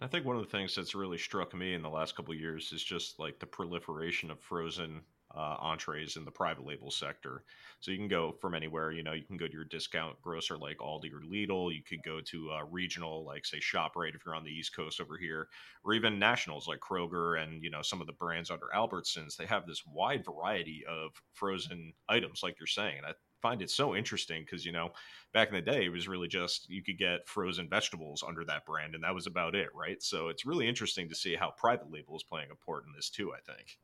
I 0.00 0.06
think 0.06 0.26
one 0.26 0.36
of 0.36 0.42
the 0.42 0.50
things 0.50 0.74
that's 0.74 0.94
really 0.94 1.16
struck 1.16 1.54
me 1.54 1.72
in 1.72 1.82
the 1.82 1.88
last 1.88 2.16
couple 2.16 2.34
years 2.34 2.70
is 2.72 2.84
just 2.84 3.18
like 3.18 3.38
the 3.38 3.46
proliferation 3.46 4.30
of 4.30 4.38
frozen 4.40 5.00
uh, 5.36 5.56
entrees 5.60 6.16
in 6.16 6.24
the 6.24 6.30
private 6.30 6.64
label 6.64 6.90
sector. 6.90 7.44
So 7.80 7.90
you 7.90 7.98
can 7.98 8.08
go 8.08 8.32
from 8.40 8.54
anywhere. 8.54 8.90
You 8.90 9.02
know, 9.02 9.12
you 9.12 9.24
can 9.24 9.36
go 9.36 9.46
to 9.46 9.52
your 9.52 9.64
discount 9.64 10.20
grocer 10.22 10.56
like 10.56 10.78
Aldi 10.78 11.12
or 11.12 11.20
Lidl. 11.20 11.74
You 11.74 11.82
could 11.82 12.02
go 12.02 12.20
to 12.20 12.50
a 12.50 12.64
regional, 12.64 13.24
like 13.24 13.44
say 13.44 13.58
Shoprite 13.58 14.14
if 14.14 14.24
you're 14.24 14.34
on 14.34 14.44
the 14.44 14.50
East 14.50 14.74
Coast 14.74 15.00
over 15.00 15.16
here, 15.18 15.48
or 15.84 15.92
even 15.92 16.18
nationals 16.18 16.66
like 16.66 16.80
Kroger 16.80 17.42
and 17.42 17.62
you 17.62 17.70
know 17.70 17.82
some 17.82 18.00
of 18.00 18.06
the 18.06 18.12
brands 18.14 18.50
under 18.50 18.70
Albertsons. 18.74 19.36
They 19.36 19.46
have 19.46 19.66
this 19.66 19.82
wide 19.86 20.24
variety 20.24 20.84
of 20.88 21.10
frozen 21.34 21.92
items, 22.08 22.42
like 22.42 22.56
you're 22.58 22.66
saying. 22.66 22.98
And 22.98 23.06
I 23.06 23.12
find 23.42 23.62
it 23.62 23.70
so 23.70 23.94
interesting 23.94 24.42
because 24.42 24.64
you 24.64 24.72
know 24.72 24.90
back 25.32 25.48
in 25.48 25.54
the 25.54 25.60
day 25.60 25.84
it 25.84 25.92
was 25.92 26.08
really 26.08 26.28
just 26.28 26.68
you 26.68 26.82
could 26.82 26.98
get 26.98 27.28
frozen 27.28 27.68
vegetables 27.68 28.24
under 28.26 28.44
that 28.44 28.64
brand 28.64 28.94
and 28.94 29.04
that 29.04 29.14
was 29.14 29.26
about 29.26 29.54
it 29.54 29.68
right 29.74 30.02
so 30.02 30.28
it's 30.28 30.46
really 30.46 30.66
interesting 30.66 31.08
to 31.08 31.14
see 31.14 31.36
how 31.36 31.50
private 31.50 31.90
label 31.90 32.16
is 32.16 32.22
playing 32.22 32.48
a 32.50 32.64
part 32.66 32.84
in 32.86 32.92
this 32.94 33.10
too 33.10 33.32
i 33.32 33.38
think 33.52 33.78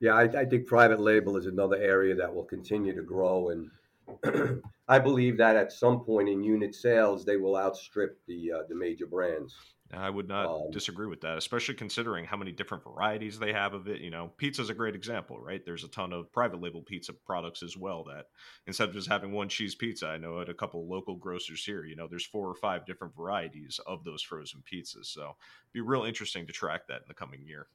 yeah 0.00 0.14
i, 0.14 0.22
I 0.22 0.44
think 0.44 0.66
private 0.66 1.00
label 1.00 1.36
is 1.36 1.46
another 1.46 1.76
area 1.76 2.14
that 2.14 2.34
will 2.34 2.44
continue 2.44 2.94
to 2.94 3.02
grow 3.02 3.50
and 3.50 4.62
i 4.88 4.98
believe 4.98 5.36
that 5.38 5.56
at 5.56 5.72
some 5.72 6.00
point 6.00 6.28
in 6.28 6.42
unit 6.42 6.74
sales 6.74 7.24
they 7.24 7.36
will 7.36 7.56
outstrip 7.56 8.18
the 8.26 8.52
uh, 8.52 8.62
the 8.68 8.74
major 8.74 9.06
brands 9.06 9.54
I 9.92 10.10
would 10.10 10.28
not 10.28 10.46
um, 10.46 10.70
disagree 10.72 11.06
with 11.06 11.20
that, 11.20 11.38
especially 11.38 11.74
considering 11.74 12.24
how 12.24 12.36
many 12.36 12.50
different 12.50 12.82
varieties 12.82 13.38
they 13.38 13.52
have 13.52 13.72
of 13.72 13.86
it. 13.86 14.00
You 14.00 14.10
know, 14.10 14.32
pizza 14.36 14.62
is 14.62 14.70
a 14.70 14.74
great 14.74 14.96
example, 14.96 15.38
right? 15.38 15.64
There's 15.64 15.84
a 15.84 15.88
ton 15.88 16.12
of 16.12 16.32
private 16.32 16.60
label 16.60 16.82
pizza 16.82 17.12
products 17.12 17.62
as 17.62 17.76
well 17.76 18.04
that 18.04 18.26
instead 18.66 18.88
of 18.88 18.94
just 18.94 19.08
having 19.08 19.32
one 19.32 19.48
cheese 19.48 19.74
pizza, 19.74 20.08
I 20.08 20.18
know 20.18 20.40
at 20.40 20.48
a 20.48 20.54
couple 20.54 20.88
local 20.88 21.14
grocers 21.14 21.64
here, 21.64 21.84
you 21.84 21.94
know, 21.94 22.08
there's 22.08 22.26
four 22.26 22.48
or 22.48 22.54
five 22.54 22.84
different 22.84 23.14
varieties 23.14 23.78
of 23.86 24.02
those 24.02 24.22
frozen 24.22 24.62
pizzas. 24.70 25.06
So 25.06 25.20
it'd 25.22 25.72
be 25.72 25.80
real 25.80 26.04
interesting 26.04 26.46
to 26.46 26.52
track 26.52 26.88
that 26.88 27.02
in 27.02 27.08
the 27.08 27.14
coming 27.14 27.42
year. 27.46 27.68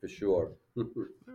For 0.00 0.08
sure. 0.08 0.52
All 0.78 0.86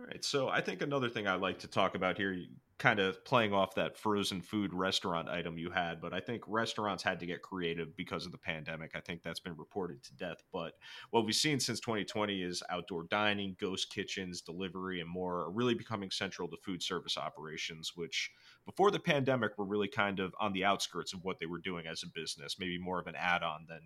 right. 0.06 0.24
So 0.24 0.48
I 0.48 0.60
think 0.60 0.82
another 0.82 1.08
thing 1.08 1.26
I'd 1.26 1.40
like 1.40 1.60
to 1.60 1.68
talk 1.68 1.94
about 1.94 2.16
here, 2.16 2.36
kind 2.78 2.98
of 2.98 3.24
playing 3.24 3.54
off 3.54 3.74
that 3.76 3.96
frozen 3.96 4.42
food 4.42 4.74
restaurant 4.74 5.28
item 5.28 5.56
you 5.56 5.70
had, 5.70 6.00
but 6.00 6.12
I 6.12 6.20
think 6.20 6.42
restaurants 6.46 7.02
had 7.02 7.20
to 7.20 7.26
get 7.26 7.42
creative 7.42 7.96
because 7.96 8.26
of 8.26 8.32
the 8.32 8.38
pandemic. 8.38 8.92
I 8.94 9.00
think 9.00 9.22
that's 9.22 9.40
been 9.40 9.56
reported 9.56 10.02
to 10.04 10.14
death. 10.14 10.42
But 10.52 10.72
what 11.10 11.24
we've 11.24 11.34
seen 11.34 11.60
since 11.60 11.80
2020 11.80 12.42
is 12.42 12.62
outdoor 12.68 13.04
dining, 13.04 13.56
ghost 13.60 13.90
kitchens, 13.92 14.40
delivery, 14.40 15.00
and 15.00 15.08
more 15.08 15.42
are 15.42 15.50
really 15.50 15.74
becoming 15.74 16.10
central 16.10 16.48
to 16.48 16.56
food 16.64 16.82
service 16.82 17.16
operations, 17.16 17.92
which 17.94 18.30
before 18.66 18.90
the 18.90 18.98
pandemic 18.98 19.56
were 19.56 19.64
really 19.64 19.88
kind 19.88 20.20
of 20.20 20.34
on 20.38 20.52
the 20.52 20.64
outskirts 20.64 21.14
of 21.14 21.24
what 21.24 21.38
they 21.38 21.46
were 21.46 21.60
doing 21.60 21.86
as 21.86 22.02
a 22.02 22.08
business, 22.08 22.56
maybe 22.58 22.78
more 22.78 23.00
of 23.00 23.06
an 23.06 23.14
add 23.16 23.42
on 23.42 23.64
than 23.68 23.80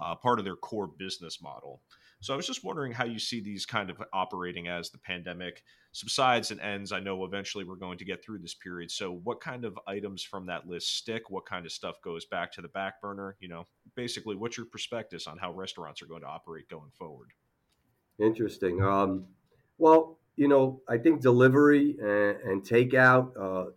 uh, 0.00 0.14
part 0.14 0.38
of 0.38 0.44
their 0.44 0.56
core 0.56 0.88
business 0.88 1.40
model. 1.42 1.82
So 2.20 2.32
I 2.32 2.36
was 2.36 2.46
just 2.46 2.64
wondering 2.64 2.92
how 2.92 3.04
you 3.04 3.18
see 3.18 3.40
these 3.40 3.66
kind 3.66 3.90
of 3.90 4.00
operating 4.12 4.68
as 4.68 4.90
the 4.90 4.98
pandemic 4.98 5.64
subsides 5.90 6.52
and 6.52 6.60
ends. 6.60 6.92
I 6.92 7.00
know 7.00 7.24
eventually 7.24 7.64
we're 7.64 7.74
going 7.74 7.98
to 7.98 8.04
get 8.04 8.24
through 8.24 8.38
this 8.38 8.54
period. 8.54 8.92
So 8.92 9.20
what 9.24 9.40
kind 9.40 9.64
of 9.64 9.76
items 9.88 10.22
from 10.22 10.46
that 10.46 10.68
list 10.68 10.96
stick? 10.96 11.30
What 11.30 11.46
kind 11.46 11.66
of 11.66 11.72
stuff 11.72 11.96
goes 12.00 12.24
back 12.24 12.52
to 12.52 12.62
the 12.62 12.68
back 12.68 13.02
burner? 13.02 13.36
You 13.40 13.48
know, 13.48 13.66
basically, 13.96 14.36
what's 14.36 14.56
your 14.56 14.66
perspective 14.66 15.20
on 15.26 15.36
how 15.36 15.52
restaurants 15.52 16.00
are 16.00 16.06
going 16.06 16.22
to 16.22 16.28
operate 16.28 16.68
going 16.68 16.92
forward? 16.96 17.30
Interesting. 18.20 18.80
Um, 18.82 19.26
well, 19.78 20.20
you 20.36 20.46
know, 20.46 20.80
I 20.88 20.98
think 20.98 21.22
delivery 21.22 21.96
and, 22.00 22.36
and 22.50 22.62
takeout 22.62 23.32
uh, 23.36 23.70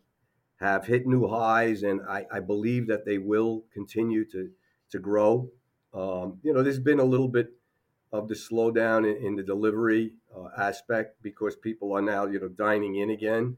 have 0.58 0.86
hit 0.86 1.06
new 1.06 1.28
highs, 1.28 1.84
and 1.84 2.02
I, 2.08 2.26
I, 2.32 2.40
believe 2.40 2.88
that 2.88 3.06
they 3.06 3.18
will 3.18 3.66
continue 3.74 4.24
to 4.32 4.50
to 4.92 5.00
grow. 5.00 5.50
Um, 5.94 6.40
you 6.44 6.54
know, 6.54 6.64
there's 6.64 6.80
been 6.80 7.00
a 7.00 7.04
little 7.04 7.28
bit 7.28 7.50
of 8.12 8.28
the 8.28 8.36
slowdown 8.36 9.00
in, 9.10 9.26
in 9.26 9.36
the 9.36 9.44
delivery 9.44 10.14
uh, 10.36 10.50
aspect 10.58 11.22
because 11.22 11.56
people 11.56 11.94
are 11.94 12.02
now, 12.02 12.26
you 12.26 12.40
know, 12.40 12.48
dining 12.48 12.96
in 12.96 13.10
again. 13.10 13.58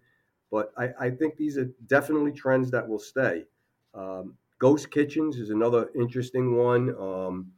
But 0.51 0.71
I, 0.77 0.89
I 0.99 1.09
think 1.11 1.35
these 1.35 1.57
are 1.57 1.69
definitely 1.87 2.31
trends 2.31 2.71
that 2.71 2.87
will 2.87 2.99
stay. 2.99 3.45
Um, 3.93 4.35
ghost 4.59 4.91
kitchens 4.91 5.37
is 5.37 5.49
another 5.49 5.89
interesting 5.95 6.55
one. 6.55 6.95
Um, 6.99 7.51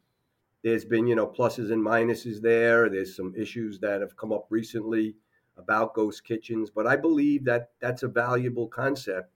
there's 0.62 0.84
been, 0.84 1.06
you 1.06 1.14
know, 1.14 1.26
pluses 1.26 1.72
and 1.72 1.84
minuses 1.84 2.40
there. 2.40 2.90
There's 2.90 3.16
some 3.16 3.34
issues 3.36 3.78
that 3.80 4.00
have 4.00 4.16
come 4.16 4.32
up 4.32 4.46
recently 4.50 5.14
about 5.60 5.94
ghost 5.94 6.24
kitchens, 6.24 6.70
but 6.70 6.86
I 6.86 6.96
believe 6.96 7.44
that 7.44 7.70
that's 7.80 8.02
a 8.02 8.08
valuable 8.08 8.66
concept 8.66 9.32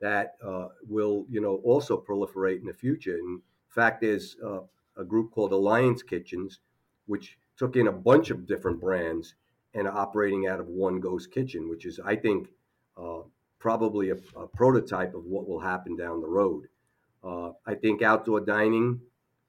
that 0.00 0.34
uh, 0.44 0.68
will, 0.88 1.24
you 1.28 1.40
know, 1.40 1.56
also 1.64 1.96
proliferate 1.96 2.60
in 2.60 2.66
the 2.66 2.72
future. 2.72 3.16
And 3.16 3.36
In 3.36 3.42
fact, 3.68 4.00
there's 4.00 4.36
uh, 4.44 4.60
a 4.96 5.04
group 5.04 5.30
called 5.30 5.52
Alliance 5.52 6.02
Kitchens, 6.02 6.60
which 7.06 7.38
took 7.56 7.76
in 7.76 7.86
a 7.86 7.92
bunch 7.92 8.30
of 8.30 8.46
different 8.46 8.80
brands 8.80 9.34
and 9.74 9.88
operating 9.88 10.46
out 10.46 10.60
of 10.60 10.66
one 10.66 11.00
ghost 11.00 11.32
kitchen, 11.32 11.68
which 11.68 11.86
is, 11.86 12.00
I 12.04 12.16
think, 12.16 12.48
uh, 12.96 13.20
probably 13.58 14.10
a, 14.10 14.16
a, 14.36 14.46
prototype 14.46 15.14
of 15.14 15.24
what 15.24 15.48
will 15.48 15.60
happen 15.60 15.96
down 15.96 16.20
the 16.20 16.28
road. 16.28 16.64
Uh, 17.24 17.52
I 17.64 17.74
think 17.74 18.02
outdoor 18.02 18.40
dining 18.40 19.00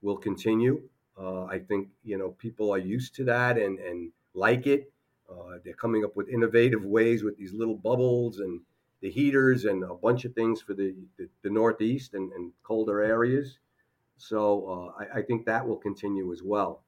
will 0.01 0.17
continue. 0.17 0.83
Uh, 1.19 1.45
I 1.45 1.59
think 1.59 1.89
you 2.03 2.17
know 2.17 2.29
people 2.37 2.71
are 2.71 2.77
used 2.77 3.15
to 3.15 3.23
that 3.25 3.57
and 3.57 3.79
and 3.79 4.11
like 4.33 4.67
it. 4.67 4.92
Uh, 5.33 5.57
they're 5.63 5.73
coming 5.73 6.03
up 6.03 6.15
with 6.15 6.29
innovative 6.29 6.85
ways 6.85 7.23
with 7.23 7.37
these 7.37 7.53
little 7.53 7.75
bubbles 7.75 8.39
and 8.39 8.61
the 9.01 9.09
heaters 9.09 9.65
and 9.65 9.83
a 9.83 9.93
bunch 9.93 10.25
of 10.25 10.33
things 10.33 10.61
for 10.61 10.73
the 10.73 10.95
the, 11.17 11.27
the 11.41 11.49
Northeast 11.49 12.13
and, 12.13 12.31
and, 12.33 12.51
colder 12.63 13.01
areas. 13.01 13.59
So 14.17 14.93
uh, 14.99 15.03
I, 15.03 15.19
I, 15.19 15.21
think 15.21 15.45
that 15.45 15.67
will 15.67 15.77
continue 15.77 16.31
as 16.31 16.41
well, 16.43 16.83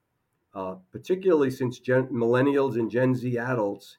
uh, 0.53 0.75
particularly 0.91 1.51
since 1.51 1.79
gen- 1.79 2.08
millennials 2.08 2.75
and 2.75 2.89
Gen 2.89 3.15
Z 3.15 3.38
adults 3.38 3.97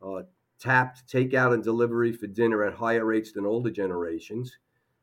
uh, 0.00 0.22
tapped 0.60 1.10
takeout 1.12 1.54
and 1.54 1.64
delivery 1.64 2.12
for 2.12 2.26
dinner 2.28 2.64
at 2.64 2.74
higher 2.74 3.04
rates 3.04 3.32
than 3.32 3.46
older 3.46 3.70
generations. 3.70 4.58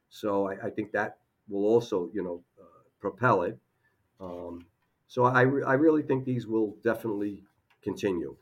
So 0.09 0.47
I, 0.47 0.67
I 0.67 0.69
think 0.69 0.91
that 0.93 1.17
will 1.49 1.65
also 1.65 2.09
you 2.13 2.23
know 2.23 2.43
uh, 2.61 2.83
propel 3.01 3.41
it. 3.41 3.57
Um, 4.21 4.65
so 5.07 5.25
I, 5.25 5.41
re- 5.41 5.63
I 5.63 5.73
really 5.73 6.03
think 6.03 6.23
these 6.23 6.47
will 6.47 6.77
definitely 6.83 7.43
continue. 7.81 8.35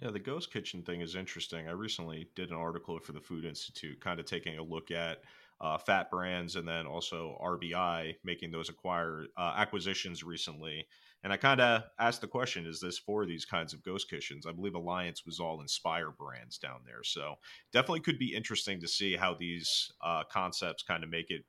Yeah, 0.00 0.10
the 0.10 0.18
ghost 0.18 0.52
kitchen 0.52 0.82
thing 0.82 1.00
is 1.00 1.14
interesting. 1.14 1.68
I 1.68 1.72
recently 1.72 2.28
did 2.34 2.50
an 2.50 2.56
article 2.56 2.98
for 3.00 3.12
the 3.12 3.20
Food 3.20 3.46
Institute, 3.46 4.00
kind 4.00 4.20
of 4.20 4.26
taking 4.26 4.58
a 4.58 4.62
look 4.62 4.90
at 4.90 5.22
uh, 5.58 5.78
fat 5.78 6.10
brands 6.10 6.56
and 6.56 6.68
then 6.68 6.86
also 6.86 7.38
RBI 7.42 8.16
making 8.22 8.50
those 8.50 8.68
acquire 8.68 9.24
uh, 9.38 9.54
acquisitions 9.56 10.22
recently. 10.22 10.86
And 11.24 11.32
I 11.32 11.38
kind 11.38 11.62
of 11.62 11.84
asked 11.98 12.20
the 12.20 12.26
question: 12.26 12.66
Is 12.66 12.78
this 12.78 12.98
for 12.98 13.24
these 13.24 13.46
kinds 13.46 13.72
of 13.72 13.82
ghost 13.82 14.10
kitchens? 14.10 14.46
I 14.46 14.52
believe 14.52 14.74
Alliance 14.74 15.24
was 15.24 15.40
all 15.40 15.62
Inspire 15.62 16.10
brands 16.10 16.58
down 16.58 16.80
there, 16.84 17.02
so 17.02 17.36
definitely 17.72 18.00
could 18.00 18.18
be 18.18 18.34
interesting 18.34 18.78
to 18.80 18.88
see 18.88 19.16
how 19.16 19.32
these 19.32 19.90
uh, 20.04 20.24
concepts 20.30 20.82
kind 20.82 21.04
of 21.04 21.10
make 21.10 21.30
it 21.30 21.44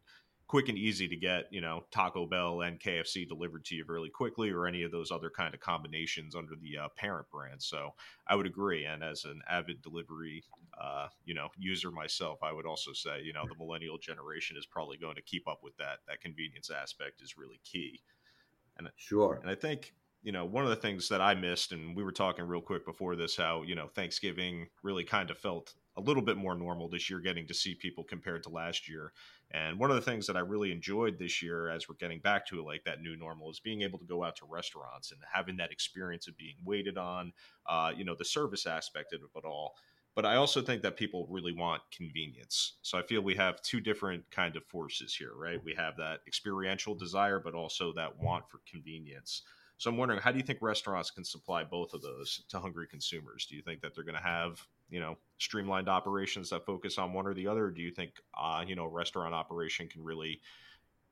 quick 0.48 0.70
and 0.70 0.78
easy 0.78 1.08
to 1.08 1.16
get, 1.16 1.46
you 1.52 1.62
know, 1.62 1.84
Taco 1.92 2.26
Bell 2.26 2.62
and 2.62 2.80
KFC 2.80 3.28
delivered 3.28 3.66
to 3.66 3.76
you 3.76 3.84
really 3.88 4.10
quickly, 4.10 4.50
or 4.50 4.66
any 4.66 4.84
of 4.84 4.92
those 4.92 5.12
other 5.12 5.30
kind 5.30 5.54
of 5.54 5.60
combinations 5.60 6.36
under 6.36 6.56
the 6.56 6.78
uh, 6.78 6.88
parent 6.96 7.30
brand. 7.30 7.62
So 7.62 7.94
I 8.28 8.36
would 8.36 8.46
agree. 8.46 8.86
And 8.86 9.04
as 9.04 9.26
an 9.26 9.42
avid 9.50 9.82
delivery, 9.82 10.44
uh, 10.82 11.08
you 11.26 11.34
know, 11.34 11.50
user 11.58 11.92
myself, 11.92 12.40
I 12.44 12.54
would 12.54 12.66
also 12.66 12.94
say, 12.94 13.22
you 13.24 13.34
know, 13.34 13.44
the 13.48 13.58
millennial 13.58 13.98
generation 13.98 14.58
is 14.58 14.66
probably 14.66 14.98
going 14.98 15.16
to 15.16 15.22
keep 15.22 15.48
up 15.48 15.60
with 15.64 15.76
that. 15.78 16.00
That 16.08 16.22
convenience 16.22 16.70
aspect 16.70 17.22
is 17.22 17.38
really 17.38 17.60
key. 17.64 18.02
And 18.78 18.90
sure. 18.96 19.40
And 19.42 19.50
I 19.50 19.56
think 19.56 19.94
you 20.24 20.32
know, 20.32 20.46
one 20.46 20.64
of 20.64 20.70
the 20.70 20.76
things 20.76 21.08
that 21.10 21.22
I 21.22 21.36
missed, 21.36 21.72
and 21.72 21.96
we 21.96 22.04
were 22.04 22.12
talking 22.12 22.46
real 22.46 22.60
quick 22.60 22.86
before 22.86 23.16
this, 23.16 23.38
how, 23.38 23.62
you 23.62 23.76
know, 23.76 23.88
Thanksgiving 23.88 24.68
really 24.84 25.04
kind 25.04 25.30
of 25.30 25.38
felt 25.38 25.74
a 25.98 26.02
little 26.02 26.22
bit 26.22 26.38
more 26.38 26.56
normal 26.56 26.88
this 26.88 27.10
year, 27.10 27.20
getting 27.20 27.48
to 27.48 27.54
see 27.54 27.74
people 27.74 28.04
compared 28.04 28.44
to 28.44 28.50
last 28.50 28.88
year. 28.88 29.12
And 29.52 29.80
one 29.80 29.90
of 29.90 29.96
the 29.96 30.02
things 30.02 30.28
that 30.28 30.38
I 30.38 30.42
really 30.42 30.72
enjoyed 30.72 31.18
this 31.18 31.42
year, 31.42 31.70
as 31.70 31.90
we're 31.90 31.96
getting 31.96 32.20
back 32.20 32.46
to 32.48 32.64
like 32.64 32.84
that 32.86 33.02
new 33.02 33.18
normal, 33.18 33.50
is 33.50 33.60
being 33.60 33.82
able 33.82 33.98
to 34.00 34.06
go 34.06 34.24
out 34.24 34.36
to 34.38 34.46
restaurants 34.48 35.12
and 35.12 35.20
having 35.34 35.58
that 35.58 35.72
experience 35.72 36.28
of 36.28 36.38
being 36.38 36.56
waited 36.64 36.98
on, 36.98 37.34
uh, 37.68 37.92
you 37.98 38.06
know, 38.06 38.16
the 38.16 38.26
service 38.26 38.68
aspect 38.68 39.14
of 39.14 39.22
it 39.22 39.46
all. 39.46 39.74
But 40.16 40.26
I 40.26 40.36
also 40.36 40.62
think 40.62 40.82
that 40.82 40.98
people 40.98 41.28
really 41.30 41.54
want 41.54 41.84
convenience. 41.96 42.78
So 42.82 42.98
I 42.98 43.04
feel 43.04 43.22
we 43.22 43.36
have 43.36 43.62
two 43.62 43.80
different 43.80 44.24
kind 44.32 44.56
of 44.56 44.66
forces 44.66 45.16
here, 45.16 45.34
right? 45.36 45.64
We 45.64 45.76
have 45.76 45.96
that 45.98 46.22
experiential 46.26 46.96
desire, 46.96 47.40
but 47.40 47.54
also 47.54 47.94
that 47.94 48.20
want 48.20 48.50
for 48.50 48.60
convenience. 48.70 49.44
So 49.78 49.92
I'm 49.92 49.98
wondering, 49.98 50.20
how 50.20 50.32
do 50.32 50.40
you 50.40 50.44
think 50.44 50.60
restaurants 50.62 51.12
can 51.12 51.24
supply 51.24 51.64
both 51.64 51.94
of 51.94 52.02
those 52.02 52.44
to 52.50 52.60
hungry 52.60 52.88
consumers? 52.88 53.46
Do 53.46 53.56
you 53.56 53.62
think 53.62 53.82
that 53.82 53.94
they're 53.94 54.04
going 54.04 54.16
to 54.16 54.22
have, 54.22 54.60
you 54.89 55.00
know, 55.00 55.17
streamlined 55.38 55.89
operations 55.89 56.50
that 56.50 56.65
focus 56.65 56.97
on 56.97 57.13
one 57.13 57.28
or 57.28 57.34
the 57.34 57.47
other? 57.47 57.69
Do 57.69 57.82
you 57.82 57.91
think, 57.91 58.12
uh, 58.34 58.63
you 58.67 58.76
know, 58.76 58.86
restaurant 58.86 59.34
operation 59.34 59.88
can 59.88 60.04
really 60.04 60.41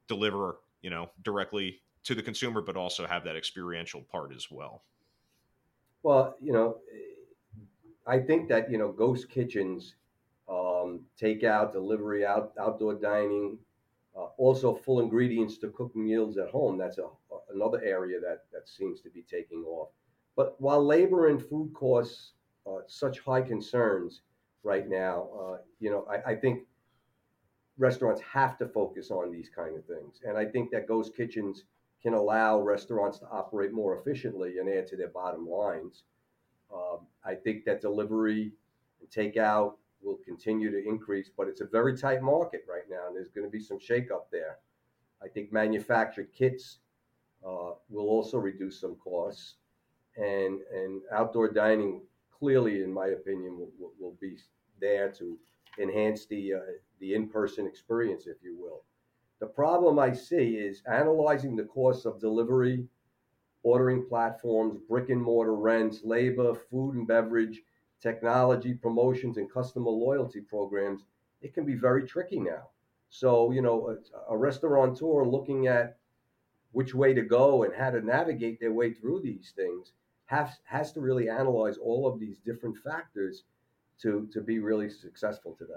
deliver, 0.07 0.57
you 0.81 0.89
know, 0.89 1.09
directly 1.23 1.81
to 2.03 2.15
the 2.15 2.21
consumer, 2.21 2.61
but 2.61 2.77
also 2.77 3.05
have 3.05 3.23
that 3.23 3.35
experiential 3.35 4.01
part 4.01 4.33
as 4.35 4.49
well? 4.51 4.83
Well, 6.03 6.35
you 6.39 6.53
know, 6.53 6.77
I 8.05 8.19
think 8.19 8.47
that 8.49 8.69
you 8.69 8.77
know, 8.77 8.91
ghost 8.91 9.29
kitchens, 9.29 9.95
um, 10.47 11.01
takeout, 11.19 11.71
delivery, 11.71 12.25
out, 12.25 12.53
outdoor 12.59 12.95
dining, 12.95 13.57
uh, 14.15 14.27
also, 14.37 14.73
full 14.73 15.01
ingredients 15.01 15.57
to 15.57 15.69
cook 15.69 15.93
meals 15.95 16.37
at 16.37 16.49
home. 16.49 16.77
That's 16.77 16.99
a, 16.99 17.07
another 17.53 17.81
area 17.83 18.19
that, 18.21 18.45
that 18.53 18.69
seems 18.69 19.01
to 19.01 19.09
be 19.09 19.23
taking 19.29 19.63
off. 19.65 19.89
But 20.37 20.59
while 20.61 20.85
labor 20.85 21.27
and 21.27 21.41
food 21.41 21.73
costs 21.73 22.31
such 22.87 23.19
high 23.19 23.41
concerns 23.41 24.21
right 24.63 24.89
now, 24.89 25.29
uh, 25.39 25.57
you 25.79 25.91
know, 25.91 26.07
I, 26.09 26.31
I, 26.31 26.35
think 26.35 26.63
restaurants 27.77 28.21
have 28.21 28.57
to 28.57 28.67
focus 28.67 29.11
on 29.11 29.31
these 29.31 29.49
kind 29.55 29.77
of 29.77 29.85
things. 29.85 30.21
And 30.23 30.37
I 30.37 30.45
think 30.45 30.71
that 30.71 30.87
ghost 30.87 31.15
kitchens 31.15 31.65
can 32.01 32.13
allow 32.13 32.59
restaurants 32.59 33.19
to 33.19 33.27
operate 33.31 33.73
more 33.73 33.99
efficiently 33.99 34.57
and 34.57 34.69
add 34.69 34.87
to 34.87 34.95
their 34.95 35.09
bottom 35.09 35.47
lines. 35.47 36.03
Um, 36.73 36.99
I 37.23 37.35
think 37.35 37.65
that 37.65 37.81
delivery 37.81 38.53
and 38.99 39.09
takeout 39.09 39.73
will 40.01 40.17
continue 40.25 40.71
to 40.71 40.87
increase, 40.87 41.29
but 41.35 41.47
it's 41.47 41.61
a 41.61 41.65
very 41.65 41.97
tight 41.97 42.21
market 42.21 42.65
right 42.69 42.89
now, 42.89 43.07
and 43.07 43.15
there's 43.15 43.29
going 43.29 43.45
to 43.45 43.51
be 43.51 43.59
some 43.59 43.79
shakeup 43.79 44.29
there. 44.31 44.57
I 45.23 45.27
think 45.27 45.51
manufactured 45.51 46.29
kits 46.33 46.79
uh, 47.45 47.71
will 47.89 48.07
also 48.07 48.37
reduce 48.37 48.79
some 48.79 48.95
costs, 48.95 49.55
and 50.17 50.59
and 50.73 51.01
outdoor 51.11 51.51
dining 51.51 52.01
clearly, 52.37 52.83
in 52.83 52.93
my 52.93 53.07
opinion, 53.07 53.57
will, 53.57 53.71
will, 53.79 53.93
will 53.99 54.17
be 54.21 54.37
there 54.79 55.11
to 55.11 55.37
enhance 55.79 56.25
the 56.25 56.53
uh, 56.53 56.59
the 56.99 57.13
in-person 57.13 57.67
experience, 57.67 58.27
if 58.27 58.37
you 58.43 58.57
will. 58.57 58.83
The 59.39 59.47
problem 59.47 59.99
I 59.99 60.13
see 60.13 60.55
is 60.55 60.81
analyzing 60.89 61.55
the 61.55 61.65
costs 61.65 62.05
of 62.05 62.21
delivery, 62.21 62.87
ordering 63.63 64.05
platforms, 64.07 64.79
brick 64.87 65.09
and 65.09 65.21
mortar 65.21 65.55
rents, 65.55 66.01
labor, 66.03 66.53
food 66.53 66.95
and 66.95 67.07
beverage 67.07 67.61
technology, 68.01 68.73
promotions, 68.73 69.37
and 69.37 69.51
customer 69.51 69.89
loyalty 69.89 70.41
programs, 70.41 71.03
it 71.41 71.53
can 71.53 71.65
be 71.65 71.75
very 71.75 72.05
tricky 72.07 72.39
now. 72.39 72.69
So, 73.09 73.51
you 73.51 73.61
know, 73.61 73.97
a, 74.29 74.33
a 74.33 74.37
restaurateur 74.37 75.25
looking 75.25 75.67
at 75.67 75.97
which 76.71 76.93
way 76.93 77.13
to 77.13 77.21
go 77.21 77.63
and 77.63 77.73
how 77.73 77.89
to 77.89 78.01
navigate 78.01 78.59
their 78.59 78.73
way 78.73 78.93
through 78.93 79.21
these 79.21 79.53
things 79.55 79.93
has, 80.25 80.49
has 80.65 80.91
to 80.93 81.01
really 81.01 81.29
analyze 81.29 81.77
all 81.77 82.07
of 82.07 82.19
these 82.19 82.39
different 82.39 82.77
factors 82.77 83.43
to, 84.01 84.27
to 84.33 84.41
be 84.41 84.59
really 84.59 84.89
successful 84.89 85.55
today. 85.57 85.73